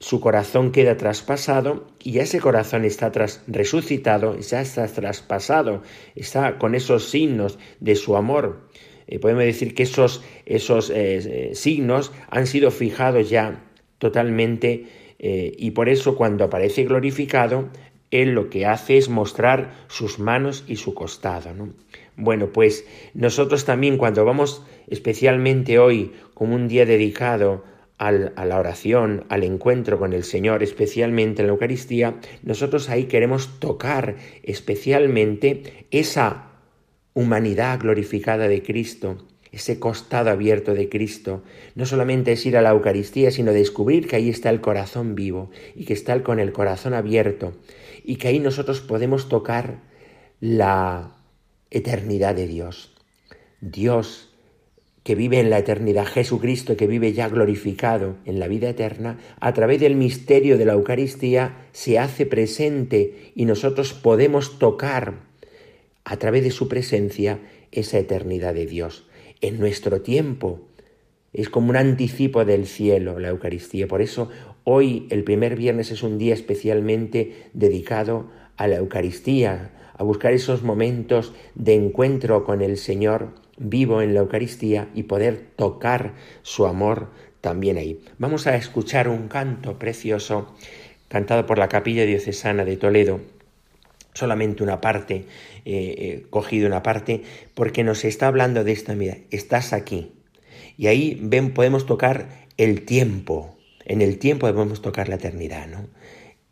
su 0.00 0.20
corazón 0.20 0.72
queda 0.72 0.96
traspasado 0.96 1.86
y 2.02 2.18
ese 2.18 2.40
corazón 2.40 2.84
está 2.84 3.12
resucitado, 3.46 4.38
ya 4.40 4.62
está 4.62 4.86
traspasado, 4.88 5.82
está 6.16 6.58
con 6.58 6.74
esos 6.74 7.10
signos 7.10 7.58
de 7.78 7.94
su 7.94 8.16
amor. 8.16 8.68
Eh, 9.06 9.18
podemos 9.18 9.44
decir 9.44 9.74
que 9.74 9.82
esos, 9.82 10.22
esos 10.46 10.88
eh, 10.88 11.50
eh, 11.50 11.54
signos 11.54 12.12
han 12.30 12.46
sido 12.46 12.70
fijados 12.70 13.30
ya 13.30 13.62
totalmente 13.98 15.04
y 15.26 15.70
por 15.70 15.88
eso 15.88 16.16
cuando 16.16 16.44
aparece 16.44 16.84
glorificado 16.84 17.70
él 18.10 18.30
lo 18.30 18.48
que 18.48 18.66
hace 18.66 18.96
es 18.96 19.08
mostrar 19.08 19.72
sus 19.88 20.18
manos 20.18 20.64
y 20.68 20.76
su 20.76 20.94
costado. 20.94 21.50
Bueno, 22.16 22.52
pues 22.52 22.84
nosotros 23.12 23.64
también 23.64 23.98
cuando 23.98 24.24
vamos 24.24 24.62
especialmente 24.86 25.78
hoy 25.78 26.12
como 26.34 26.54
un 26.54 26.68
día 26.68 26.86
dedicado 26.86 27.64
a 27.96 28.10
la 28.10 28.58
oración, 28.58 29.24
al 29.28 29.44
encuentro 29.44 29.98
con 29.98 30.12
el 30.12 30.24
Señor, 30.24 30.62
especialmente 30.62 31.42
en 31.42 31.46
la 31.46 31.52
Eucaristía, 31.52 32.16
nosotros 32.42 32.90
ahí 32.90 33.04
queremos 33.04 33.60
tocar 33.60 34.16
especialmente 34.42 35.86
esa 35.90 36.50
humanidad 37.14 37.80
glorificada 37.80 38.46
de 38.46 38.62
Cristo, 38.62 39.26
ese 39.52 39.78
costado 39.78 40.30
abierto 40.30 40.74
de 40.74 40.88
Cristo. 40.88 41.44
No 41.76 41.86
solamente 41.86 42.32
es 42.32 42.44
ir 42.44 42.56
a 42.56 42.62
la 42.62 42.70
Eucaristía, 42.70 43.30
sino 43.30 43.52
descubrir 43.52 44.06
que 44.06 44.16
ahí 44.16 44.28
está 44.28 44.50
el 44.50 44.60
corazón 44.60 45.14
vivo 45.14 45.50
y 45.74 45.84
que 45.84 45.94
está 45.94 46.20
con 46.22 46.40
el 46.40 46.52
corazón 46.52 46.92
abierto 46.92 47.54
y 48.04 48.16
que 48.16 48.28
ahí 48.28 48.40
nosotros 48.40 48.80
podemos 48.80 49.28
tocar 49.28 49.78
la 50.40 51.13
eternidad 51.76 52.34
de 52.34 52.46
Dios. 52.46 52.94
Dios 53.60 54.30
que 55.02 55.14
vive 55.14 55.38
en 55.38 55.50
la 55.50 55.58
eternidad, 55.58 56.06
Jesucristo 56.06 56.76
que 56.76 56.86
vive 56.86 57.12
ya 57.12 57.28
glorificado 57.28 58.16
en 58.24 58.40
la 58.40 58.48
vida 58.48 58.70
eterna, 58.70 59.18
a 59.38 59.52
través 59.52 59.80
del 59.80 59.96
misterio 59.96 60.56
de 60.56 60.64
la 60.64 60.72
Eucaristía 60.72 61.66
se 61.72 61.98
hace 61.98 62.24
presente 62.24 63.32
y 63.34 63.44
nosotros 63.44 63.92
podemos 63.92 64.58
tocar 64.58 65.20
a 66.04 66.16
través 66.16 66.42
de 66.42 66.50
su 66.50 66.68
presencia 66.68 67.40
esa 67.70 67.98
eternidad 67.98 68.54
de 68.54 68.66
Dios. 68.66 69.06
En 69.42 69.60
nuestro 69.60 70.00
tiempo 70.00 70.68
es 71.34 71.50
como 71.50 71.70
un 71.70 71.76
anticipo 71.76 72.44
del 72.44 72.66
cielo 72.66 73.18
la 73.18 73.28
Eucaristía. 73.28 73.86
Por 73.88 74.00
eso 74.00 74.30
Hoy, 74.66 75.06
el 75.10 75.24
primer 75.24 75.56
viernes, 75.56 75.90
es 75.90 76.02
un 76.02 76.16
día 76.16 76.32
especialmente 76.32 77.50
dedicado 77.52 78.30
a 78.56 78.66
la 78.66 78.76
Eucaristía, 78.76 79.72
a 79.96 80.02
buscar 80.02 80.32
esos 80.32 80.62
momentos 80.62 81.32
de 81.54 81.74
encuentro 81.74 82.44
con 82.44 82.60
el 82.60 82.76
Señor 82.76 83.30
vivo 83.56 84.02
en 84.02 84.14
la 84.14 84.20
Eucaristía 84.20 84.88
y 84.94 85.04
poder 85.04 85.46
tocar 85.56 86.14
su 86.42 86.66
amor 86.66 87.08
también 87.40 87.76
ahí. 87.76 88.00
Vamos 88.18 88.46
a 88.46 88.56
escuchar 88.56 89.08
un 89.08 89.28
canto 89.28 89.78
precioso 89.78 90.54
cantado 91.08 91.46
por 91.46 91.58
la 91.58 91.68
Capilla 91.68 92.04
Diocesana 92.04 92.64
de 92.64 92.76
Toledo 92.76 93.20
solamente 94.14 94.62
una 94.62 94.80
parte, 94.80 95.26
eh, 95.64 95.94
eh, 95.98 96.26
cogido 96.30 96.66
una 96.66 96.82
parte, 96.82 97.22
porque 97.54 97.84
nos 97.84 98.04
está 98.04 98.28
hablando 98.28 98.64
de 98.64 98.72
esta, 98.72 98.94
mira, 98.94 99.18
estás 99.30 99.72
aquí. 99.72 100.12
Y 100.78 100.86
ahí 100.86 101.18
ven, 101.20 101.52
podemos 101.52 101.84
tocar 101.84 102.46
el 102.56 102.84
tiempo, 102.84 103.56
en 103.84 104.00
el 104.00 104.18
tiempo 104.18 104.50
podemos 104.52 104.80
tocar 104.80 105.08
la 105.08 105.16
eternidad, 105.16 105.66
¿no? 105.66 105.88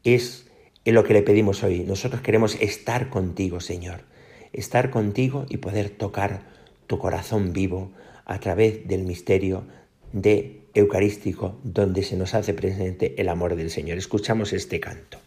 Es 0.05 0.51
lo 0.91 1.05
que 1.05 1.13
le 1.13 1.23
pedimos 1.23 1.63
hoy. 1.63 1.85
Nosotros 1.85 2.23
queremos 2.23 2.57
estar 2.61 3.09
contigo, 3.09 3.61
Señor, 3.61 4.01
estar 4.53 4.91
contigo 4.91 5.47
y 5.49 5.59
poder 5.59 5.91
tocar 5.91 6.43
tu 6.89 6.99
corazón 6.99 7.53
vivo 7.53 7.93
a 8.25 8.41
través 8.41 8.89
del 8.89 9.05
misterio 9.05 9.65
de 10.13 10.63
Eucarístico, 10.75 11.57
donde 11.63 12.03
se 12.03 12.17
nos 12.17 12.35
hace 12.35 12.55
presente 12.55 13.15
el 13.21 13.29
amor 13.29 13.55
del 13.57 13.71
Señor. 13.71 13.99
Escuchamos 13.99 14.53
este 14.53 14.81
canto. 14.81 15.22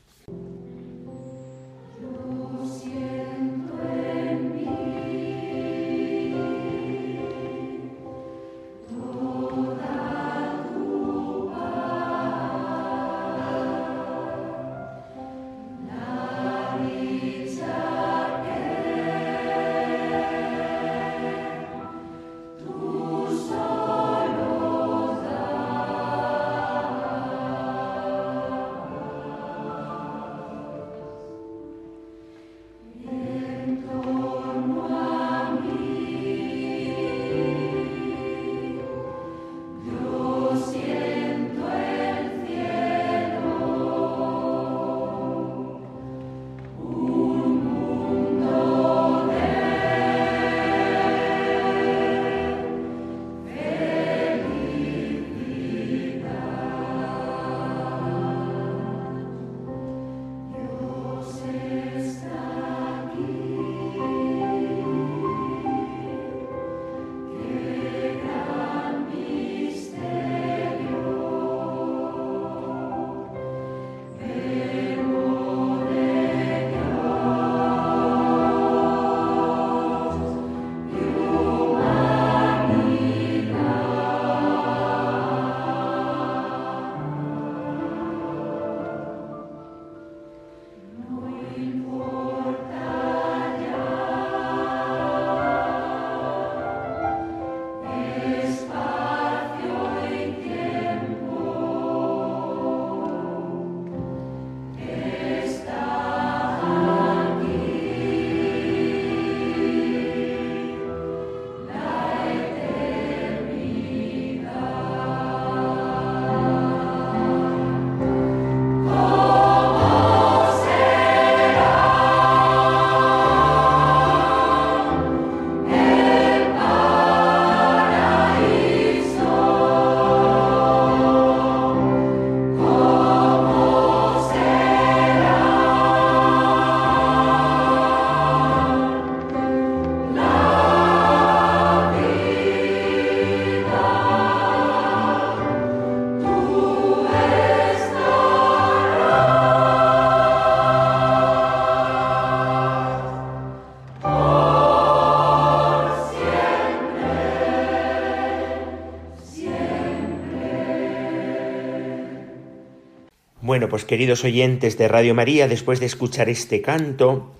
Queridos 163.85 164.23
oyentes 164.23 164.77
de 164.77 164.87
Radio 164.87 165.15
María, 165.15 165.47
después 165.47 165.79
de 165.79 165.85
escuchar 165.85 166.29
este 166.29 166.61
canto, 166.61 167.35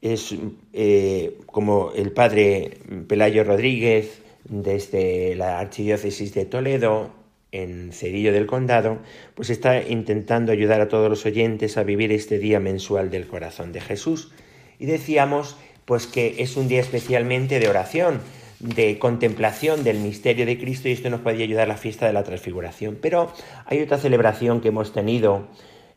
es 0.00 0.34
eh, 0.72 1.38
como 1.46 1.92
el 1.96 2.12
padre 2.12 2.78
Pelayo 3.08 3.44
Rodríguez 3.44 4.22
desde 4.44 5.34
la 5.34 5.58
Archidiócesis 5.58 6.32
de 6.34 6.44
Toledo, 6.44 7.10
en 7.52 7.92
Cedillo 7.92 8.32
del 8.32 8.46
Condado, 8.46 8.98
pues 9.34 9.50
está 9.50 9.82
intentando 9.82 10.52
ayudar 10.52 10.80
a 10.80 10.88
todos 10.88 11.08
los 11.08 11.24
oyentes 11.24 11.76
a 11.76 11.84
vivir 11.84 12.12
este 12.12 12.38
día 12.38 12.60
mensual 12.60 13.10
del 13.10 13.26
corazón 13.26 13.72
de 13.72 13.80
Jesús. 13.80 14.32
Y 14.78 14.86
decíamos 14.86 15.56
pues 15.84 16.06
que 16.06 16.36
es 16.38 16.56
un 16.56 16.68
día 16.68 16.80
especialmente 16.80 17.60
de 17.60 17.68
oración, 17.68 18.20
de 18.58 18.98
contemplación 18.98 19.84
del 19.84 19.98
misterio 19.98 20.44
de 20.44 20.58
Cristo 20.58 20.88
y 20.88 20.92
esto 20.92 21.08
nos 21.10 21.20
puede 21.20 21.42
ayudar 21.42 21.64
a 21.64 21.68
la 21.68 21.76
fiesta 21.76 22.06
de 22.06 22.12
la 22.12 22.24
transfiguración. 22.24 22.98
Pero 23.00 23.32
hay 23.64 23.80
otra 23.80 23.98
celebración 23.98 24.60
que 24.60 24.68
hemos 24.68 24.92
tenido 24.92 25.46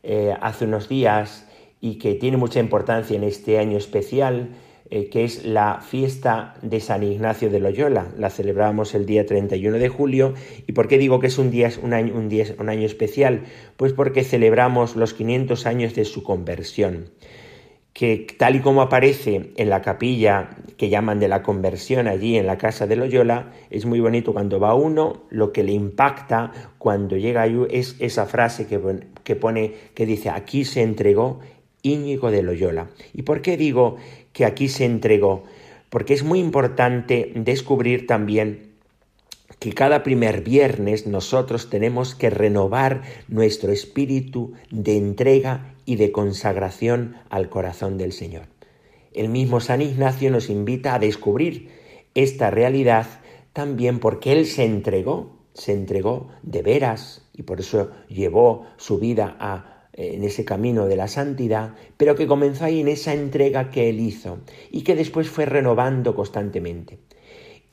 eh, 0.02 0.34
hace 0.40 0.64
unos 0.64 0.88
días 0.88 1.46
y 1.80 1.98
que 1.98 2.14
tiene 2.14 2.36
mucha 2.36 2.60
importancia 2.60 3.16
en 3.16 3.24
este 3.24 3.58
año 3.58 3.78
especial, 3.78 4.50
eh, 4.90 5.08
que 5.08 5.24
es 5.24 5.44
la 5.44 5.80
fiesta 5.80 6.54
de 6.62 6.80
San 6.80 7.02
Ignacio 7.02 7.50
de 7.50 7.60
Loyola. 7.60 8.08
La 8.18 8.30
celebramos 8.30 8.94
el 8.94 9.06
día 9.06 9.24
31 9.24 9.78
de 9.78 9.88
julio. 9.88 10.34
¿Y 10.66 10.72
por 10.72 10.88
qué 10.88 10.98
digo 10.98 11.20
que 11.20 11.28
es 11.28 11.38
un, 11.38 11.50
día, 11.50 11.70
un, 11.82 11.92
año, 11.92 12.14
un, 12.14 12.28
día, 12.28 12.46
un 12.58 12.68
año 12.68 12.86
especial? 12.86 13.44
Pues 13.76 13.92
porque 13.92 14.24
celebramos 14.24 14.96
los 14.96 15.14
500 15.14 15.66
años 15.66 15.94
de 15.94 16.04
su 16.04 16.22
conversión 16.22 17.10
que 17.92 18.26
tal 18.38 18.56
y 18.56 18.60
como 18.60 18.82
aparece 18.82 19.50
en 19.56 19.68
la 19.68 19.82
capilla 19.82 20.50
que 20.76 20.88
llaman 20.88 21.18
de 21.18 21.28
la 21.28 21.42
conversión 21.42 22.06
allí 22.06 22.36
en 22.36 22.46
la 22.46 22.56
casa 22.56 22.86
de 22.86 22.96
Loyola, 22.96 23.52
es 23.68 23.84
muy 23.84 24.00
bonito 24.00 24.32
cuando 24.32 24.60
va 24.60 24.74
uno, 24.74 25.24
lo 25.30 25.52
que 25.52 25.62
le 25.62 25.72
impacta 25.72 26.52
cuando 26.78 27.16
llega 27.16 27.42
ahí 27.42 27.60
es 27.70 27.96
esa 27.98 28.26
frase 28.26 28.66
que, 28.66 28.80
que 29.24 29.36
pone, 29.36 29.74
que 29.94 30.06
dice, 30.06 30.30
aquí 30.30 30.64
se 30.64 30.82
entregó 30.82 31.40
Íñigo 31.82 32.30
de 32.30 32.42
Loyola. 32.42 32.90
¿Y 33.12 33.22
por 33.22 33.42
qué 33.42 33.56
digo 33.56 33.96
que 34.32 34.44
aquí 34.44 34.68
se 34.68 34.84
entregó? 34.84 35.44
Porque 35.88 36.14
es 36.14 36.22
muy 36.22 36.38
importante 36.38 37.32
descubrir 37.34 38.06
también 38.06 38.70
que 39.58 39.72
cada 39.72 40.02
primer 40.02 40.42
viernes 40.42 41.06
nosotros 41.06 41.68
tenemos 41.68 42.14
que 42.14 42.30
renovar 42.30 43.02
nuestro 43.28 43.72
espíritu 43.72 44.54
de 44.70 44.96
entrega 44.96 45.69
y 45.84 45.96
de 45.96 46.12
consagración 46.12 47.16
al 47.28 47.48
corazón 47.48 47.98
del 47.98 48.12
Señor. 48.12 48.46
El 49.12 49.28
mismo 49.28 49.60
San 49.60 49.82
Ignacio 49.82 50.30
nos 50.30 50.50
invita 50.50 50.94
a 50.94 50.98
descubrir 50.98 51.70
esta 52.14 52.50
realidad 52.50 53.06
también 53.52 53.98
porque 53.98 54.32
Él 54.32 54.46
se 54.46 54.64
entregó, 54.64 55.38
se 55.54 55.72
entregó 55.72 56.28
de 56.42 56.62
veras 56.62 57.28
y 57.34 57.42
por 57.42 57.60
eso 57.60 57.90
llevó 58.08 58.66
su 58.76 58.98
vida 58.98 59.80
en 59.92 60.24
ese 60.24 60.44
camino 60.44 60.86
de 60.86 60.96
la 60.96 61.08
santidad, 61.08 61.74
pero 61.96 62.14
que 62.14 62.26
comenzó 62.26 62.64
ahí 62.64 62.80
en 62.80 62.88
esa 62.88 63.12
entrega 63.12 63.70
que 63.70 63.88
Él 63.90 64.00
hizo 64.00 64.38
y 64.70 64.82
que 64.82 64.94
después 64.94 65.28
fue 65.28 65.44
renovando 65.44 66.14
constantemente. 66.14 66.98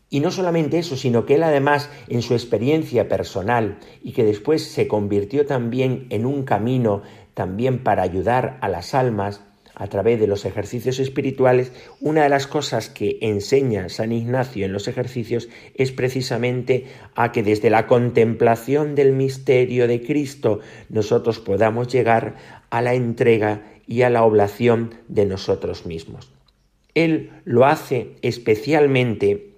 Y 0.09 0.21
no 0.21 0.31
solamente 0.31 0.79
eso, 0.79 0.95
sino 0.95 1.25
que 1.25 1.35
él 1.35 1.43
además 1.43 1.89
en 2.07 2.21
su 2.21 2.33
experiencia 2.33 3.09
personal 3.09 3.77
y 4.01 4.13
que 4.13 4.23
después 4.23 4.63
se 4.63 4.87
convirtió 4.87 5.45
también 5.45 6.07
en 6.09 6.25
un 6.25 6.43
camino 6.43 7.01
también 7.37 7.83
para 7.83 8.01
ayudar 8.01 8.57
a 8.61 8.67
las 8.67 8.95
almas, 8.95 9.43
a 9.75 9.85
través 9.85 10.19
de 10.19 10.25
los 10.25 10.43
ejercicios 10.43 10.97
espirituales, 10.97 11.71
una 12.01 12.23
de 12.23 12.29
las 12.29 12.47
cosas 12.47 12.89
que 12.89 13.19
enseña 13.21 13.89
San 13.89 14.11
Ignacio 14.11 14.65
en 14.65 14.73
los 14.73 14.87
ejercicios 14.87 15.47
es 15.75 15.91
precisamente 15.91 16.85
a 17.13 17.31
que 17.31 17.43
desde 17.43 17.69
la 17.69 17.85
contemplación 17.85 18.95
del 18.95 19.11
misterio 19.11 19.87
de 19.87 20.01
Cristo 20.01 20.61
nosotros 20.89 21.37
podamos 21.37 21.89
llegar 21.89 22.37
a 22.71 22.81
la 22.81 22.95
entrega 22.95 23.61
y 23.85 24.01
a 24.01 24.09
la 24.09 24.23
oblación 24.23 24.95
de 25.07 25.27
nosotros 25.27 25.85
mismos. 25.85 26.31
Él 26.95 27.29
lo 27.45 27.67
hace 27.67 28.15
especialmente 28.23 29.51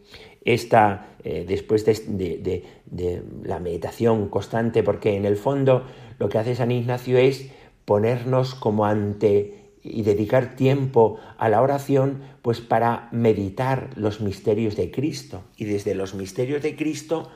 esta, 0.43 1.15
eh, 1.23 1.45
después 1.47 1.85
de, 1.85 2.63
de 2.85 3.23
la 3.45 3.61
meditación 3.61 4.27
constante, 4.27 4.83
porque 4.83 5.15
en 5.15 5.23
el 5.23 5.37
fondo 5.37 5.85
lo 6.17 6.27
que 6.27 6.39
hace 6.39 6.55
San 6.55 6.71
Ignacio 6.71 7.17
es 7.17 7.49
ponernos 7.89 8.53
como 8.53 8.85
ante 8.85 9.71
y 9.81 10.03
dedicar 10.03 10.55
tiempo 10.55 11.17
a 11.39 11.49
la 11.49 11.59
oración, 11.59 12.21
pues 12.43 12.61
para 12.61 13.09
meditar 13.11 13.89
los 13.95 14.21
misterios 14.21 14.75
de 14.75 14.91
Cristo. 14.91 15.41
Y 15.57 15.65
desde 15.65 15.95
los 15.95 16.13
misterios 16.13 16.61
de 16.61 16.75
Cristo, 16.75 17.29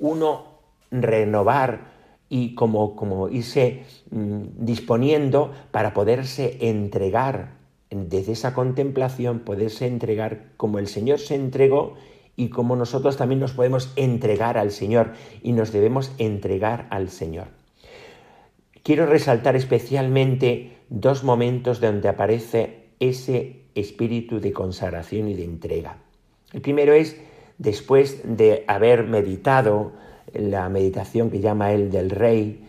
uno 0.00 0.58
renovar 0.90 1.92
y 2.28 2.56
como, 2.56 2.96
como 2.96 3.28
irse 3.28 3.84
mm, 4.10 4.64
disponiendo 4.64 5.52
para 5.70 5.94
poderse 5.94 6.58
entregar, 6.60 7.52
desde 7.90 8.32
esa 8.32 8.52
contemplación, 8.52 9.38
poderse 9.38 9.86
entregar 9.86 10.46
como 10.56 10.80
el 10.80 10.88
Señor 10.88 11.20
se 11.20 11.36
entregó 11.36 11.94
y 12.34 12.48
como 12.48 12.74
nosotros 12.74 13.16
también 13.16 13.38
nos 13.38 13.52
podemos 13.52 13.92
entregar 13.94 14.58
al 14.58 14.72
Señor 14.72 15.12
y 15.40 15.52
nos 15.52 15.70
debemos 15.70 16.10
entregar 16.18 16.88
al 16.90 17.10
Señor. 17.10 17.59
Quiero 18.82 19.06
resaltar 19.06 19.56
especialmente 19.56 20.78
dos 20.88 21.22
momentos 21.22 21.80
donde 21.80 22.08
aparece 22.08 22.90
ese 22.98 23.64
espíritu 23.74 24.40
de 24.40 24.52
consagración 24.52 25.28
y 25.28 25.34
de 25.34 25.44
entrega. 25.44 25.98
El 26.52 26.60
primero 26.60 26.92
es 26.92 27.16
después 27.58 28.22
de 28.24 28.64
haber 28.66 29.04
meditado 29.04 29.92
la 30.32 30.68
meditación 30.68 31.30
que 31.30 31.40
llama 31.40 31.72
él 31.72 31.90
del 31.90 32.10
Rey 32.10 32.64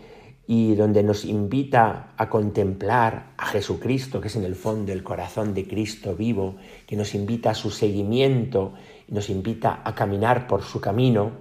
y 0.48 0.76
donde 0.76 1.02
nos 1.02 1.24
invita 1.24 2.14
a 2.18 2.30
contemplar 2.30 3.32
a 3.38 3.46
Jesucristo, 3.46 4.20
que 4.20 4.28
es 4.28 4.36
en 4.36 4.44
el 4.44 4.56
fondo 4.56 4.92
el 4.92 5.04
corazón 5.04 5.54
de 5.54 5.66
Cristo 5.66 6.16
vivo, 6.16 6.56
que 6.86 6.98
nos 6.98 7.16
invita 7.16 7.52
a 7.52 7.56
su 7.56 7.72
seguimiento, 7.72 8.74
nos 9.08 9.30
invita 9.30 9.82
a 9.84 9.96
caminar 9.96 10.48
por 10.48 10.64
su 10.64 10.82
camino, 10.82 11.32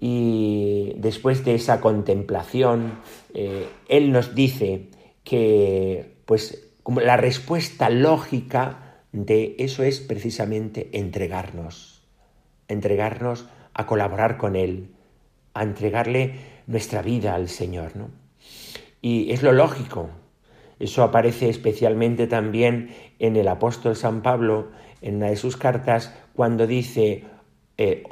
y 0.00 0.92
después 0.96 1.44
de 1.44 1.54
esa 1.54 1.80
contemplación, 1.80 3.00
eh, 3.34 3.66
Él 3.88 4.12
nos 4.12 4.34
dice 4.34 4.88
que 5.24 6.16
pues, 6.26 6.72
como 6.82 7.00
la 7.00 7.16
respuesta 7.16 7.88
lógica 7.90 9.02
de 9.12 9.56
eso 9.58 9.82
es 9.82 10.00
precisamente 10.00 10.90
entregarnos, 10.92 12.02
entregarnos 12.68 13.46
a 13.72 13.86
colaborar 13.86 14.36
con 14.36 14.56
Él, 14.56 14.90
a 15.54 15.62
entregarle 15.62 16.34
nuestra 16.66 17.02
vida 17.02 17.34
al 17.34 17.48
Señor. 17.48 17.96
¿no? 17.96 18.10
Y 19.00 19.32
es 19.32 19.42
lo 19.42 19.52
lógico. 19.52 20.10
Eso 20.78 21.02
aparece 21.02 21.48
especialmente 21.48 22.26
también 22.26 22.94
en 23.18 23.36
el 23.36 23.48
apóstol 23.48 23.96
San 23.96 24.20
Pablo, 24.22 24.68
en 25.00 25.16
una 25.16 25.28
de 25.28 25.36
sus 25.36 25.56
cartas, 25.56 26.14
cuando 26.34 26.66
dice, 26.66 27.24
eh, 27.78 28.04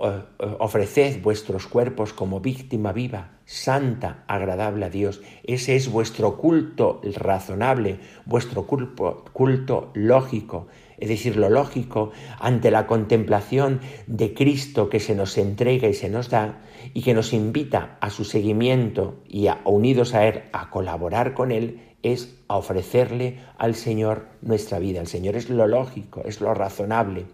ofreced 0.59 1.23
vuestros 1.23 1.67
cuerpos 1.67 2.13
como 2.13 2.41
víctima 2.41 2.93
viva, 2.93 3.39
santa, 3.47 4.25
agradable 4.27 4.85
a 4.85 4.91
Dios. 4.91 5.23
Ese 5.43 5.75
es 5.75 5.91
vuestro 5.91 6.37
culto 6.37 7.01
razonable, 7.17 7.99
vuestro 8.27 8.67
culto, 8.67 9.25
culto 9.33 9.91
lógico. 9.95 10.67
Es 10.99 11.09
decir, 11.09 11.37
lo 11.37 11.49
lógico 11.49 12.13
ante 12.39 12.71
la 12.71 12.87
contemplación 12.87 13.81
de 14.07 14.35
Cristo 14.35 14.91
que 14.91 15.01
se 15.01 15.15
nos 15.15 15.39
entrega 15.39 15.89
y 15.89 15.95
se 15.95 16.11
nos 16.11 16.29
da 16.29 16.61
y 16.93 17.03
que 17.03 17.15
nos 17.15 17.33
invita 17.33 17.97
a 18.01 18.11
su 18.11 18.25
seguimiento 18.25 19.23
y 19.27 19.47
a, 19.47 19.63
unidos 19.65 20.15
a 20.15 20.27
Él 20.27 20.43
a 20.53 20.71
colaborar 20.71 21.35
con 21.35 21.53
Él 21.53 21.81
es 22.03 22.39
a 22.49 22.59
ofrecerle 22.59 23.39
al 23.57 23.75
Señor 23.75 24.27
nuestra 24.43 24.79
vida. 24.79 25.01
El 25.01 25.07
Señor 25.07 25.37
es 25.37 25.49
lo 25.49 25.67
lógico, 25.67 26.23
es 26.27 26.43
lo 26.43 26.53
razonable. 26.53 27.25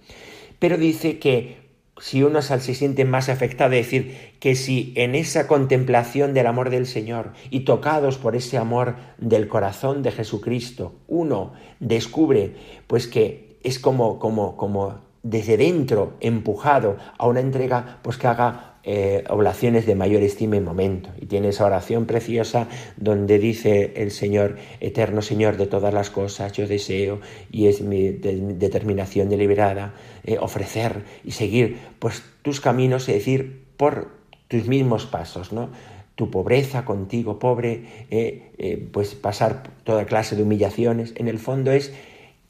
Pero 0.61 0.77
dice 0.77 1.19
que 1.19 1.60
si 2.01 2.23
uno 2.23 2.43
se 2.43 2.75
siente 2.75 3.05
más 3.05 3.29
afectado, 3.29 3.75
es 3.75 3.87
decir, 3.87 4.17
que 4.41 4.55
si 4.55 4.93
en 4.97 5.15
esa 5.15 5.47
contemplación 5.47 6.35
del 6.35 6.47
amor 6.47 6.71
del 6.71 6.87
Señor 6.87 7.33
y 7.51 7.61
tocados 7.61 8.19
por 8.19 8.35
ese 8.35 8.59
amor 8.59 8.97
del 9.19 9.49
corazón 9.49 10.03
de 10.03 10.11
Jesucristo, 10.11 10.95
uno 11.07 11.53
descubre 11.79 12.55
pues 12.87 13.07
que 13.07 13.59
es 13.63 13.79
como, 13.79 14.19
como, 14.19 14.57
como 14.57 14.99
desde 15.23 15.57
dentro 15.59 16.15
empujado 16.21 16.97
a 17.19 17.27
una 17.27 17.41
entrega, 17.41 17.99
pues 18.03 18.17
que 18.17 18.27
haga 18.27 18.70
eh, 18.83 19.25
oblaciones 19.29 19.85
de 19.85 19.95
mayor 19.95 20.23
estima 20.23 20.57
y 20.57 20.61
momento. 20.61 21.11
Y 21.21 21.27
tiene 21.27 21.49
esa 21.49 21.67
oración 21.67 22.07
preciosa 22.07 22.69
donde 22.97 23.39
dice 23.39 23.93
el 23.97 24.11
Señor, 24.11 24.57
eterno 24.81 25.21
Señor 25.21 25.59
de 25.59 25.67
todas 25.67 25.93
las 25.93 26.09
cosas, 26.09 26.53
yo 26.53 26.67
deseo, 26.67 27.21
y 27.51 27.67
es 27.67 27.83
mi, 27.83 28.09
determinación 28.09 29.29
deliberada, 29.29 29.95
eh, 30.25 30.39
ofrecer 30.41 31.03
y 31.25 31.33
seguir 31.33 31.79
pues 31.99 32.23
tus 32.43 32.61
caminos, 32.61 33.09
es 33.09 33.17
decir, 33.17 33.65
por 33.77 34.09
tus 34.49 34.67
mismos 34.67 35.07
pasos, 35.07 35.53
¿no? 35.53 35.71
tu 36.15 36.31
pobreza 36.31 36.85
contigo, 36.85 37.39
pobre, 37.39 38.07
eh, 38.11 38.89
pues 38.93 39.15
pasar 39.15 39.63
toda 39.85 40.05
clase 40.05 40.37
de 40.37 40.43
humillaciones, 40.43 41.15
en 41.17 41.29
el 41.29 41.39
fondo 41.39 41.73
es 41.73 41.95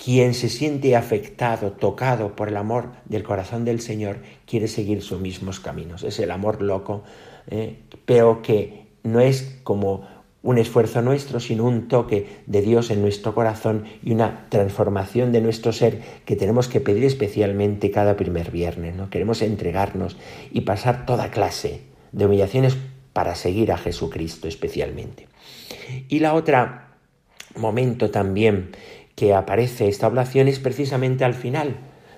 quien 0.03 0.33
se 0.33 0.49
siente 0.49 0.97
afectado, 0.97 1.73
tocado 1.73 2.35
por 2.35 2.49
el 2.49 2.57
amor 2.57 2.91
del 3.05 3.23
corazón 3.23 3.65
del 3.65 3.81
Señor, 3.81 4.19
quiere 4.47 4.67
seguir 4.67 5.03
sus 5.03 5.21
mismos 5.21 5.61
caminos. 5.61 6.05
Es 6.05 6.19
el 6.21 6.31
amor 6.31 6.63
loco, 6.63 7.03
eh, 7.49 7.81
pero 8.07 8.41
que 8.41 8.87
no 9.03 9.21
es 9.21 9.59
como 9.63 10.09
un 10.43 10.57
esfuerzo 10.57 11.03
nuestro, 11.03 11.39
sino 11.39 11.65
un 11.65 11.89
toque 11.89 12.39
de 12.47 12.63
Dios 12.63 12.91
en 12.91 13.03
nuestro 13.03 13.35
corazón 13.35 13.85
y 14.03 14.13
una 14.13 14.47
transformación 14.49 15.33
de 15.33 15.43
nuestro 15.43 15.71
ser 15.73 16.01
que 16.25 16.35
tenemos 16.35 16.67
que 16.69 16.81
pedir 16.81 17.05
especialmente 17.05 17.91
cada 17.91 18.17
primer 18.17 18.51
viernes. 18.51 18.97
¿no? 18.97 19.11
Queremos 19.11 19.43
entregarnos 19.43 20.17
y 20.51 20.63
pasar 20.63 21.05
toda 21.05 21.31
clase 21.31 21.83
de 22.13 22.25
humillaciones 22.25 22.79
para 23.13 23.35
seguir 23.35 23.71
a 23.71 23.77
Jesucristo 23.77 24.49
especialmente. 24.49 25.29
Y 26.09 26.21
la 26.21 26.33
otra 26.33 26.87
momento 27.57 28.11
también 28.11 28.71
que 29.21 29.35
aparece 29.35 29.87
esta 29.87 30.07
oblación 30.07 30.49
es 30.49 30.61
precisamente 30.61 31.27
al 31.27 31.35
final. 31.35 31.77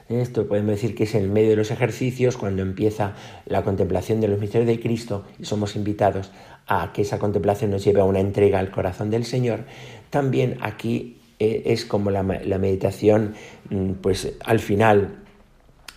Esto 0.08 0.46
podemos 0.46 0.70
decir 0.70 0.94
que 0.94 1.02
es 1.02 1.16
en 1.16 1.24
el 1.24 1.30
medio 1.30 1.50
de 1.50 1.56
los 1.56 1.72
ejercicios, 1.72 2.36
cuando 2.36 2.62
empieza 2.62 3.16
la 3.44 3.64
contemplación 3.64 4.20
de 4.20 4.28
los 4.28 4.38
misterios 4.38 4.68
de 4.68 4.78
Cristo 4.78 5.24
y 5.36 5.44
somos 5.44 5.74
invitados 5.74 6.30
a 6.68 6.92
que 6.92 7.02
esa 7.02 7.18
contemplación 7.18 7.72
nos 7.72 7.84
lleve 7.84 8.00
a 8.00 8.04
una 8.04 8.20
entrega 8.20 8.60
al 8.60 8.70
corazón 8.70 9.10
del 9.10 9.24
Señor. 9.24 9.64
También 10.10 10.58
aquí 10.60 11.16
eh, 11.40 11.64
es 11.66 11.84
como 11.84 12.12
la, 12.12 12.22
meditación, 12.22 13.34
mm, 13.70 13.94
pues 13.94 14.34
al 14.44 14.60
final 14.60 15.16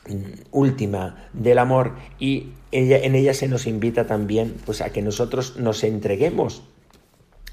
mm, 0.09 0.15
última 0.53 1.29
del 1.33 1.59
amor 1.59 1.97
y 2.17 2.47
en 2.71 3.13
ella 3.13 3.35
se 3.35 3.47
nos 3.47 3.67
invita 3.67 4.07
también 4.07 4.55
pues 4.65 4.81
a 4.81 4.89
que 4.89 5.03
nosotros 5.03 5.57
nos 5.57 5.83
entreguemos 5.83 6.63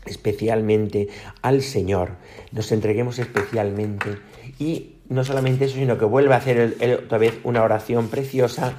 especialmente 0.06 1.08
al 1.42 1.62
Señor, 1.62 2.16
nos 2.50 2.72
entreguemos 2.72 3.18
especialmente 3.18 4.18
y 4.58 4.96
no 5.08 5.24
solamente 5.24 5.66
eso, 5.66 5.76
sino 5.76 5.98
que 5.98 6.04
vuelva 6.04 6.36
a 6.36 6.38
hacer 6.38 6.76
otra 7.04 7.18
vez 7.18 7.38
una 7.44 7.62
oración 7.62 8.08
preciosa 8.08 8.74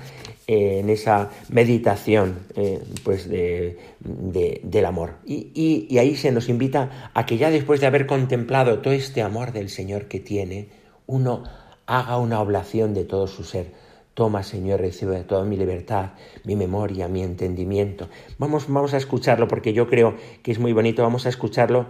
eh, 0.48 0.80
en 0.80 0.90
esa 0.90 1.30
meditación 1.50 2.40
eh, 2.56 2.80
pues 3.04 3.30
de, 3.30 3.78
del 4.00 4.86
amor. 4.86 5.16
Y, 5.26 5.88
y 5.90 5.98
ahí 6.00 6.16
se 6.16 6.32
nos 6.32 6.50
invita 6.50 7.12
a 7.14 7.26
que 7.26 7.38
ya 7.38 7.50
después 7.50 7.80
de 7.80 7.88
haber 7.88 8.06
contemplado 8.08 8.80
todo 8.80 8.94
este 8.94 9.22
amor 9.22 9.54
del 9.54 9.70
Señor 9.70 10.06
que 10.06 10.20
tiene, 10.20 10.70
uno 11.06 11.44
haga 11.86 12.18
una 12.18 12.42
oblación 12.42 12.94
de 12.94 13.06
todo 13.06 13.28
su 13.28 13.44
ser 13.44 13.83
Toma, 14.14 14.44
Señor, 14.44 14.80
recibe 14.80 15.24
toda 15.24 15.44
mi 15.44 15.58
libertad, 15.58 16.12
mi 16.44 16.56
memoria, 16.56 17.08
mi 17.08 17.24
entendimiento. 17.24 18.10
Vamos, 18.38 18.68
vamos 18.68 18.94
a 18.94 18.98
escucharlo 18.98 19.48
porque 19.48 19.74
yo 19.74 19.88
creo 19.88 20.16
que 20.44 20.52
es 20.52 20.60
muy 20.60 20.72
bonito. 20.72 21.02
Vamos 21.02 21.26
a 21.26 21.30
escucharlo 21.30 21.88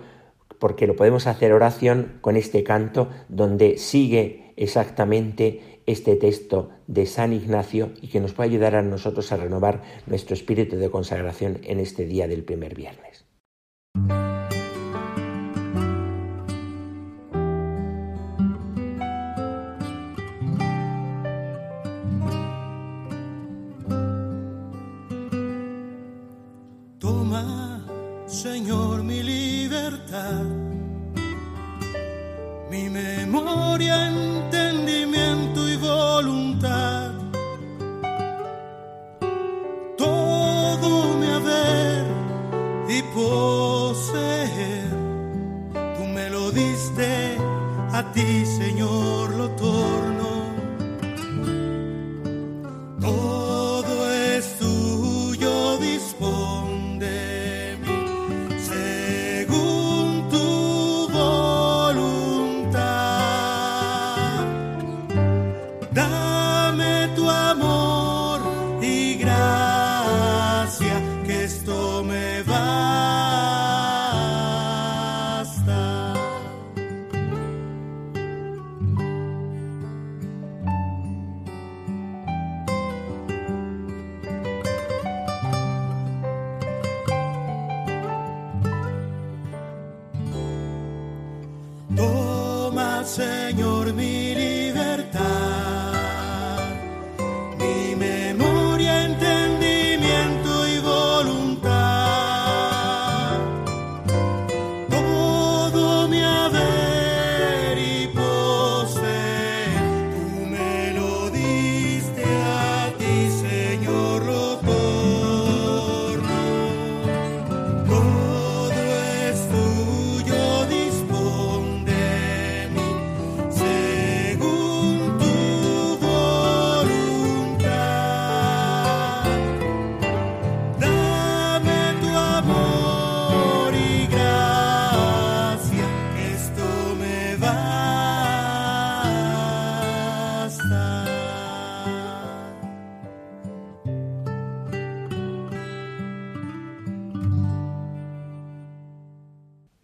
porque 0.60 0.88
lo 0.88 0.96
podemos 0.96 1.28
hacer 1.28 1.52
oración 1.52 2.20
con 2.22 2.38
este 2.38 2.64
canto 2.64 3.10
donde 3.28 3.78
sigue 3.78 4.54
exactamente 4.56 5.82
este 5.86 6.16
texto 6.16 6.70
de 6.88 7.06
San 7.06 7.34
Ignacio 7.34 7.92
y 8.02 8.08
que 8.08 8.22
nos 8.22 8.34
puede 8.34 8.50
ayudar 8.50 8.76
a 8.76 8.82
nosotros 8.82 9.32
a 9.34 9.38
renovar 9.38 9.82
nuestro 10.06 10.34
espíritu 10.34 10.78
de 10.78 10.90
consagración 10.90 11.60
en 11.64 11.82
este 11.82 12.06
día 12.06 12.28
del 12.28 12.44
primer 12.44 12.76
viernes. 12.76 13.23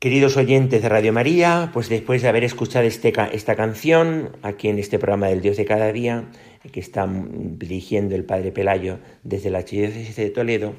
Queridos 0.10 0.38
oyentes 0.38 0.82
de 0.82 0.90
Radio 0.90 1.14
María, 1.14 1.70
pues 1.72 1.88
después 1.88 2.24
de 2.24 2.30
haber 2.30 2.44
escuchado 2.44 2.84
este 2.84 3.14
esta 3.32 3.56
canción 3.56 4.36
aquí 4.42 4.68
en 4.68 4.80
este 4.80 4.98
programa 4.98 5.28
del 5.28 5.40
Dios 5.40 5.56
de 5.56 5.66
cada 5.66 5.94
día, 5.94 6.24
que 6.72 6.80
está 6.80 7.08
dirigiendo 7.10 8.16
el 8.16 8.26
Padre 8.26 8.52
Pelayo 8.52 9.00
desde 9.24 9.50
la 9.50 9.60
Archidiócesis 9.60 10.16
de 10.16 10.30
Toledo, 10.30 10.74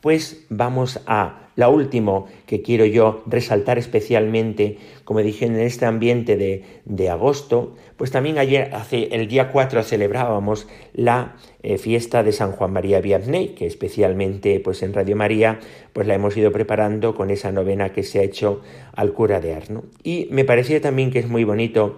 pues 0.00 0.46
vamos 0.50 1.00
a 1.06 1.50
la 1.56 1.68
última 1.68 2.24
que 2.44 2.62
quiero 2.62 2.84
yo 2.84 3.22
resaltar 3.26 3.78
especialmente, 3.78 4.78
como 5.04 5.20
dije, 5.20 5.46
en 5.46 5.58
este 5.58 5.86
ambiente 5.86 6.36
de, 6.36 6.64
de 6.84 7.08
agosto, 7.08 7.74
pues 7.96 8.10
también 8.10 8.38
ayer, 8.38 8.74
hace, 8.74 9.08
el 9.12 9.26
día 9.26 9.50
4, 9.50 9.82
celebrábamos 9.82 10.68
la 10.92 11.36
eh, 11.62 11.78
fiesta 11.78 12.22
de 12.22 12.32
San 12.32 12.52
Juan 12.52 12.72
María 12.72 13.00
Vianney, 13.00 13.54
que 13.54 13.66
especialmente 13.66 14.60
pues 14.60 14.82
en 14.82 14.92
Radio 14.92 15.16
María 15.16 15.58
pues 15.94 16.06
la 16.06 16.14
hemos 16.14 16.36
ido 16.36 16.52
preparando 16.52 17.14
con 17.14 17.30
esa 17.30 17.50
novena 17.50 17.92
que 17.92 18.02
se 18.02 18.20
ha 18.20 18.22
hecho 18.22 18.60
al 18.92 19.14
cura 19.14 19.40
de 19.40 19.54
Arno. 19.54 19.84
Y 20.04 20.28
me 20.30 20.44
parecía 20.44 20.80
también 20.80 21.10
que 21.10 21.20
es 21.20 21.28
muy 21.28 21.44
bonito 21.44 21.96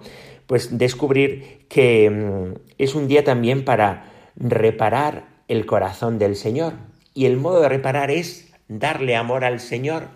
pues 0.49 0.79
descubrir 0.79 1.67
que 1.69 2.09
mm, 2.09 2.59
es 2.79 2.95
un 2.95 3.07
día 3.07 3.23
también 3.23 3.63
para 3.63 4.05
reparar 4.35 5.25
el 5.47 5.67
corazón 5.67 6.17
del 6.17 6.35
Señor. 6.35 6.73
Y 7.13 7.27
el 7.27 7.37
modo 7.37 7.61
de 7.61 7.69
reparar 7.69 8.09
es 8.09 8.51
darle 8.67 9.15
amor 9.15 9.45
al 9.45 9.59
Señor 9.59 10.07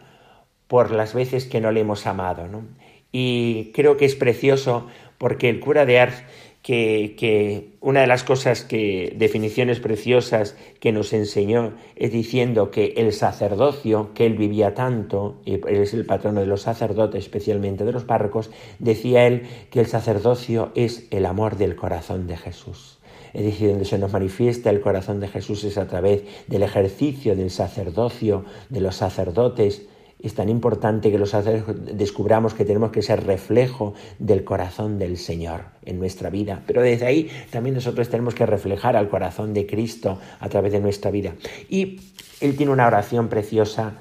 por 0.67 0.89
las 0.89 1.13
veces 1.13 1.45
que 1.45 1.61
no 1.61 1.71
le 1.71 1.81
hemos 1.81 2.07
amado. 2.07 2.47
¿no? 2.47 2.65
Y 3.11 3.73
creo 3.75 3.95
que 3.95 4.05
es 4.05 4.15
precioso 4.15 4.87
porque 5.19 5.49
el 5.49 5.59
cura 5.59 5.85
de 5.85 5.99
Ars, 5.99 6.23
que, 6.63 7.75
una 7.81 8.01
de 8.01 8.07
las 8.07 8.23
cosas 8.23 8.63
que, 8.63 9.13
definiciones 9.17 9.81
preciosas 9.81 10.55
que 10.79 10.93
nos 10.93 11.11
enseñó 11.11 11.73
es 11.97 12.11
diciendo 12.11 12.71
que 12.71 12.93
el 12.97 13.11
sacerdocio, 13.11 14.11
que 14.15 14.25
él 14.25 14.35
vivía 14.35 14.73
tanto, 14.73 15.41
y 15.45 15.55
él 15.55 15.81
es 15.81 15.93
el 15.93 16.05
patrono 16.05 16.39
de 16.39 16.47
los 16.47 16.61
sacerdotes, 16.61 17.25
especialmente 17.25 17.83
de 17.83 17.91
los 17.91 18.05
párrocos, 18.05 18.49
decía 18.79 19.27
él 19.27 19.43
que 19.69 19.81
el 19.81 19.87
sacerdocio 19.87 20.71
es 20.73 21.05
el 21.11 21.25
amor 21.25 21.57
del 21.57 21.75
corazón 21.75 22.27
de 22.27 22.37
Jesús. 22.37 22.97
Es 23.33 23.43
decir, 23.43 23.69
donde 23.69 23.85
se 23.85 23.97
nos 23.97 24.13
manifiesta 24.13 24.69
el 24.69 24.79
corazón 24.79 25.19
de 25.19 25.27
Jesús 25.27 25.63
es 25.65 25.77
a 25.77 25.87
través 25.87 26.21
del 26.47 26.63
ejercicio 26.63 27.35
del 27.35 27.49
sacerdocio, 27.49 28.45
de 28.69 28.79
los 28.79 28.95
sacerdotes. 28.95 29.87
Es 30.23 30.33
tan 30.33 30.49
importante 30.49 31.11
que 31.11 31.19
los 31.19 31.29
sacerdotes 31.29 31.95
descubramos 31.95 32.55
que 32.55 32.65
tenemos 32.65 32.91
que 32.91 33.03
ser 33.03 33.25
reflejo 33.25 33.93
del 34.17 34.43
corazón 34.43 34.97
del 34.97 35.17
Señor 35.17 35.65
en 35.85 35.99
nuestra 35.99 36.31
vida. 36.31 36.63
Pero 36.65 36.81
desde 36.81 37.05
ahí 37.05 37.29
también 37.51 37.75
nosotros 37.75 38.09
tenemos 38.09 38.33
que 38.33 38.45
reflejar 38.45 38.95
al 38.95 39.09
corazón 39.09 39.53
de 39.53 39.67
Cristo 39.67 40.17
a 40.39 40.49
través 40.49 40.71
de 40.71 40.79
nuestra 40.79 41.11
vida. 41.11 41.35
Y 41.69 41.99
Él 42.41 42.55
tiene 42.55 42.71
una 42.71 42.87
oración 42.87 43.27
preciosa 43.27 43.99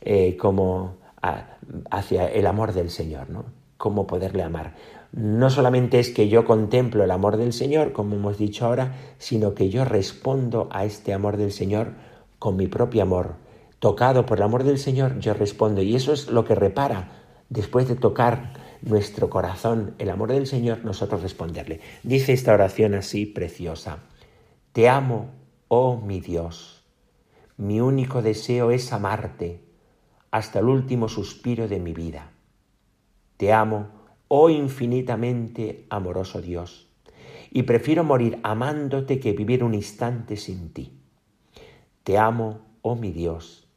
eh, 0.00 0.36
como 0.36 0.96
hacia 1.90 2.26
el 2.26 2.46
amor 2.46 2.72
del 2.72 2.90
Señor, 2.90 3.28
¿no? 3.30 3.44
Cómo 3.76 4.06
poderle 4.06 4.42
amar 4.42 4.74
no 5.12 5.48
solamente 5.48 5.98
es 5.98 6.10
que 6.10 6.28
yo 6.28 6.44
contemplo 6.44 7.02
el 7.02 7.10
amor 7.10 7.36
del 7.36 7.52
Señor, 7.52 7.92
como 7.92 8.16
hemos 8.16 8.38
dicho 8.38 8.66
ahora, 8.66 8.94
sino 9.18 9.54
que 9.54 9.70
yo 9.70 9.84
respondo 9.84 10.68
a 10.70 10.84
este 10.84 11.14
amor 11.14 11.36
del 11.36 11.52
Señor 11.52 11.92
con 12.38 12.56
mi 12.56 12.66
propio 12.66 13.02
amor. 13.02 13.47
Tocado 13.78 14.26
por 14.26 14.38
el 14.38 14.44
amor 14.44 14.64
del 14.64 14.78
Señor, 14.78 15.18
yo 15.20 15.34
respondo. 15.34 15.82
Y 15.82 15.94
eso 15.94 16.12
es 16.12 16.28
lo 16.28 16.44
que 16.44 16.54
repara, 16.54 17.12
después 17.48 17.86
de 17.88 17.94
tocar 17.94 18.54
nuestro 18.82 19.30
corazón 19.30 19.94
el 19.98 20.10
amor 20.10 20.32
del 20.32 20.46
Señor, 20.46 20.84
nosotros 20.84 21.22
responderle. 21.22 21.80
Dice 22.02 22.32
esta 22.32 22.54
oración 22.54 22.94
así 22.94 23.26
preciosa. 23.26 23.98
Te 24.72 24.88
amo, 24.88 25.30
oh 25.68 25.96
mi 25.96 26.20
Dios. 26.20 26.84
Mi 27.56 27.80
único 27.80 28.22
deseo 28.22 28.70
es 28.70 28.92
amarte 28.92 29.64
hasta 30.30 30.58
el 30.58 30.66
último 30.66 31.08
suspiro 31.08 31.68
de 31.68 31.80
mi 31.80 31.92
vida. 31.92 32.32
Te 33.36 33.52
amo, 33.52 33.88
oh 34.28 34.50
infinitamente 34.50 35.86
amoroso 35.90 36.40
Dios, 36.40 36.88
y 37.50 37.62
prefiero 37.62 38.04
morir 38.04 38.38
amándote 38.42 39.20
que 39.20 39.32
vivir 39.32 39.64
un 39.64 39.74
instante 39.74 40.36
sin 40.36 40.72
ti. 40.72 41.00
Te 42.04 42.18
amo, 42.18 42.60
oh 42.82 42.94
mi 42.94 43.10
Dios, 43.10 43.67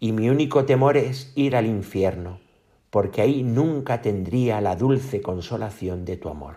y 0.00 0.12
mi 0.12 0.28
único 0.28 0.64
temor 0.64 0.96
es 0.96 1.32
ir 1.34 1.56
al 1.56 1.66
infierno, 1.66 2.38
porque 2.90 3.22
ahí 3.22 3.42
nunca 3.42 4.00
tendría 4.00 4.60
la 4.60 4.76
dulce 4.76 5.20
consolación 5.20 6.04
de 6.04 6.16
tu 6.16 6.28
amor. 6.28 6.56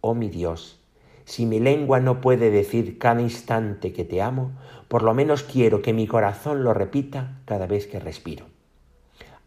Oh 0.00 0.14
mi 0.14 0.28
Dios, 0.28 0.80
si 1.24 1.46
mi 1.46 1.60
lengua 1.60 2.00
no 2.00 2.20
puede 2.20 2.50
decir 2.50 2.98
cada 2.98 3.20
instante 3.20 3.92
que 3.92 4.04
te 4.04 4.22
amo, 4.22 4.52
por 4.88 5.02
lo 5.02 5.14
menos 5.14 5.42
quiero 5.42 5.82
que 5.82 5.92
mi 5.92 6.06
corazón 6.06 6.64
lo 6.64 6.72
repita 6.72 7.40
cada 7.44 7.66
vez 7.66 7.86
que 7.86 8.00
respiro. 8.00 8.46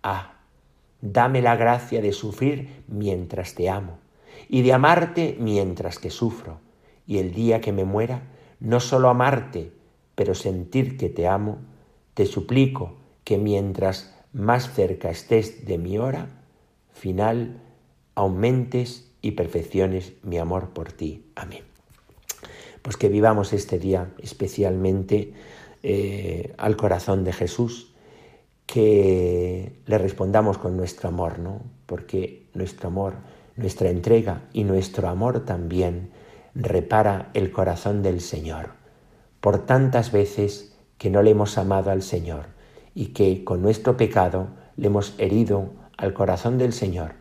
Ah, 0.04 0.34
Dame 1.01 1.41
la 1.41 1.56
gracia 1.56 1.99
de 1.99 2.13
sufrir 2.13 2.84
mientras 2.88 3.56
te 3.56 3.69
amo 3.69 3.97
y 4.47 4.62
de 4.62 4.71
amarte 4.71 5.36
mientras 5.39 5.97
que 5.97 6.12
sufro. 6.12 6.60
Y 7.08 7.17
el 7.17 7.34
día 7.34 7.60
que 7.60 7.71
me 7.71 7.86
muera, 7.86 8.21
no 8.60 8.80
solo 8.80 9.10
amarte, 9.10 9.71
pero 10.13 10.36
sentir 10.36 10.97
que 10.97 11.10
te 11.10 11.27
amo, 11.27 11.58
te 12.21 12.27
suplico 12.27 12.93
que 13.23 13.39
mientras 13.39 14.13
más 14.31 14.71
cerca 14.75 15.10
estés 15.10 15.65
de 15.65 15.79
mi 15.79 15.97
hora 15.97 16.27
final, 16.93 17.60
aumentes 18.13 19.12
y 19.23 19.31
perfecciones 19.31 20.13
mi 20.21 20.38
amor 20.38 20.69
por 20.69 20.91
ti. 20.91 21.25
Amén. 21.34 21.63
Pues 22.84 22.95
que 22.95 23.10
vivamos 23.10 23.53
este 23.53 23.79
día 23.79 24.12
especialmente 24.19 25.34
eh, 25.81 26.53
al 26.57 26.77
corazón 26.77 27.23
de 27.23 27.34
Jesús 27.34 27.91
que 28.67 29.81
le 29.88 29.97
respondamos 29.97 30.60
con 30.60 30.77
nuestro 30.77 31.10
amor, 31.10 31.39
¿no? 31.39 31.63
Porque 31.88 32.45
nuestro 32.53 32.89
amor, 32.89 33.15
nuestra 33.55 33.89
entrega 33.89 34.43
y 34.53 34.63
nuestro 34.63 35.10
amor 35.10 35.43
también 35.43 36.12
repara 36.53 37.31
el 37.34 37.51
corazón 37.51 38.03
del 38.03 38.21
Señor. 38.21 38.73
Por 39.39 39.65
tantas 39.65 40.12
veces 40.12 40.70
que 41.01 41.09
no 41.09 41.23
le 41.23 41.31
hemos 41.31 41.57
amado 41.57 41.89
al 41.89 42.03
Señor 42.03 42.45
y 42.93 43.07
que 43.07 43.43
con 43.43 43.63
nuestro 43.63 43.97
pecado 43.97 44.49
le 44.77 44.85
hemos 44.85 45.15
herido 45.17 45.71
al 45.97 46.13
corazón 46.13 46.59
del 46.59 46.73
Señor. 46.73 47.13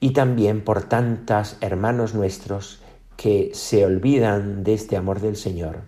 y 0.00 0.10
también 0.10 0.62
por 0.62 0.82
tantas 0.82 1.56
hermanos 1.62 2.14
nuestros 2.14 2.82
que 3.16 3.52
se 3.54 3.86
olvidan 3.86 4.64
de 4.64 4.74
este 4.74 4.98
amor 4.98 5.20
del 5.20 5.36
Señor, 5.36 5.80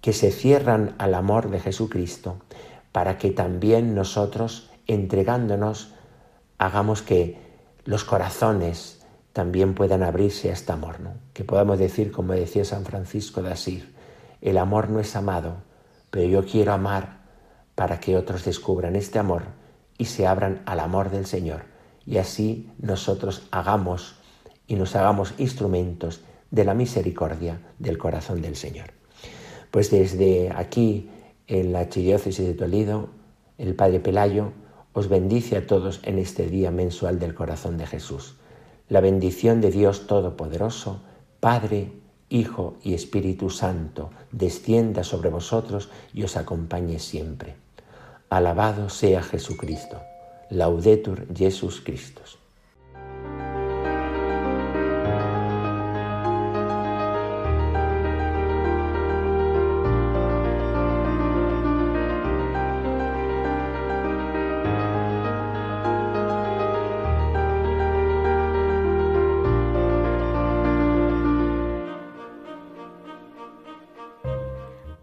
que 0.00 0.12
se 0.12 0.30
cierran 0.30 0.94
al 0.98 1.14
amor 1.14 1.50
de 1.50 1.58
Jesucristo, 1.58 2.36
para 2.92 3.18
que 3.18 3.32
también 3.32 3.96
nosotros, 3.96 4.70
entregándonos, 4.86 5.94
hagamos 6.58 7.02
que 7.02 7.38
los 7.84 8.04
corazones 8.04 9.04
también 9.32 9.74
puedan 9.74 10.04
abrirse 10.04 10.50
a 10.50 10.52
este 10.52 10.70
amor, 10.70 11.00
¿no? 11.00 11.14
que 11.32 11.42
podamos 11.42 11.80
decir, 11.80 12.12
como 12.12 12.34
decía 12.34 12.64
San 12.64 12.84
Francisco 12.84 13.42
de 13.42 13.50
Asir, 13.50 13.92
el 14.40 14.58
amor 14.58 14.90
no 14.90 15.00
es 15.00 15.16
amado, 15.16 15.71
pero 16.12 16.28
yo 16.28 16.44
quiero 16.44 16.74
amar 16.74 17.22
para 17.74 17.98
que 17.98 18.18
otros 18.18 18.44
descubran 18.44 18.96
este 18.96 19.18
amor 19.18 19.44
y 19.96 20.04
se 20.04 20.26
abran 20.26 20.62
al 20.66 20.80
amor 20.80 21.10
del 21.10 21.24
Señor. 21.24 21.64
Y 22.04 22.18
así 22.18 22.70
nosotros 22.78 23.48
hagamos 23.50 24.16
y 24.66 24.74
nos 24.74 24.94
hagamos 24.94 25.32
instrumentos 25.38 26.20
de 26.50 26.66
la 26.66 26.74
misericordia 26.74 27.62
del 27.78 27.96
corazón 27.96 28.42
del 28.42 28.56
Señor. 28.56 28.90
Pues 29.70 29.90
desde 29.90 30.50
aquí, 30.54 31.08
en 31.46 31.72
la 31.72 31.80
Archidiócesis 31.80 32.46
de 32.46 32.52
Toledo, 32.52 33.08
el 33.56 33.74
Padre 33.74 33.98
Pelayo 33.98 34.52
os 34.92 35.08
bendice 35.08 35.56
a 35.56 35.66
todos 35.66 36.00
en 36.04 36.18
este 36.18 36.46
día 36.46 36.70
mensual 36.70 37.18
del 37.20 37.34
corazón 37.34 37.78
de 37.78 37.86
Jesús. 37.86 38.36
La 38.90 39.00
bendición 39.00 39.62
de 39.62 39.70
Dios 39.70 40.06
Todopoderoso, 40.06 41.00
Padre, 41.40 42.01
Hijo 42.32 42.78
y 42.82 42.94
Espíritu 42.94 43.50
Santo, 43.50 44.10
descienda 44.30 45.04
sobre 45.04 45.28
vosotros 45.28 45.90
y 46.14 46.22
os 46.22 46.38
acompañe 46.38 46.98
siempre. 46.98 47.56
Alabado 48.30 48.88
sea 48.88 49.22
Jesucristo. 49.22 50.00
Laudetur 50.48 51.26
Jesus. 51.34 51.82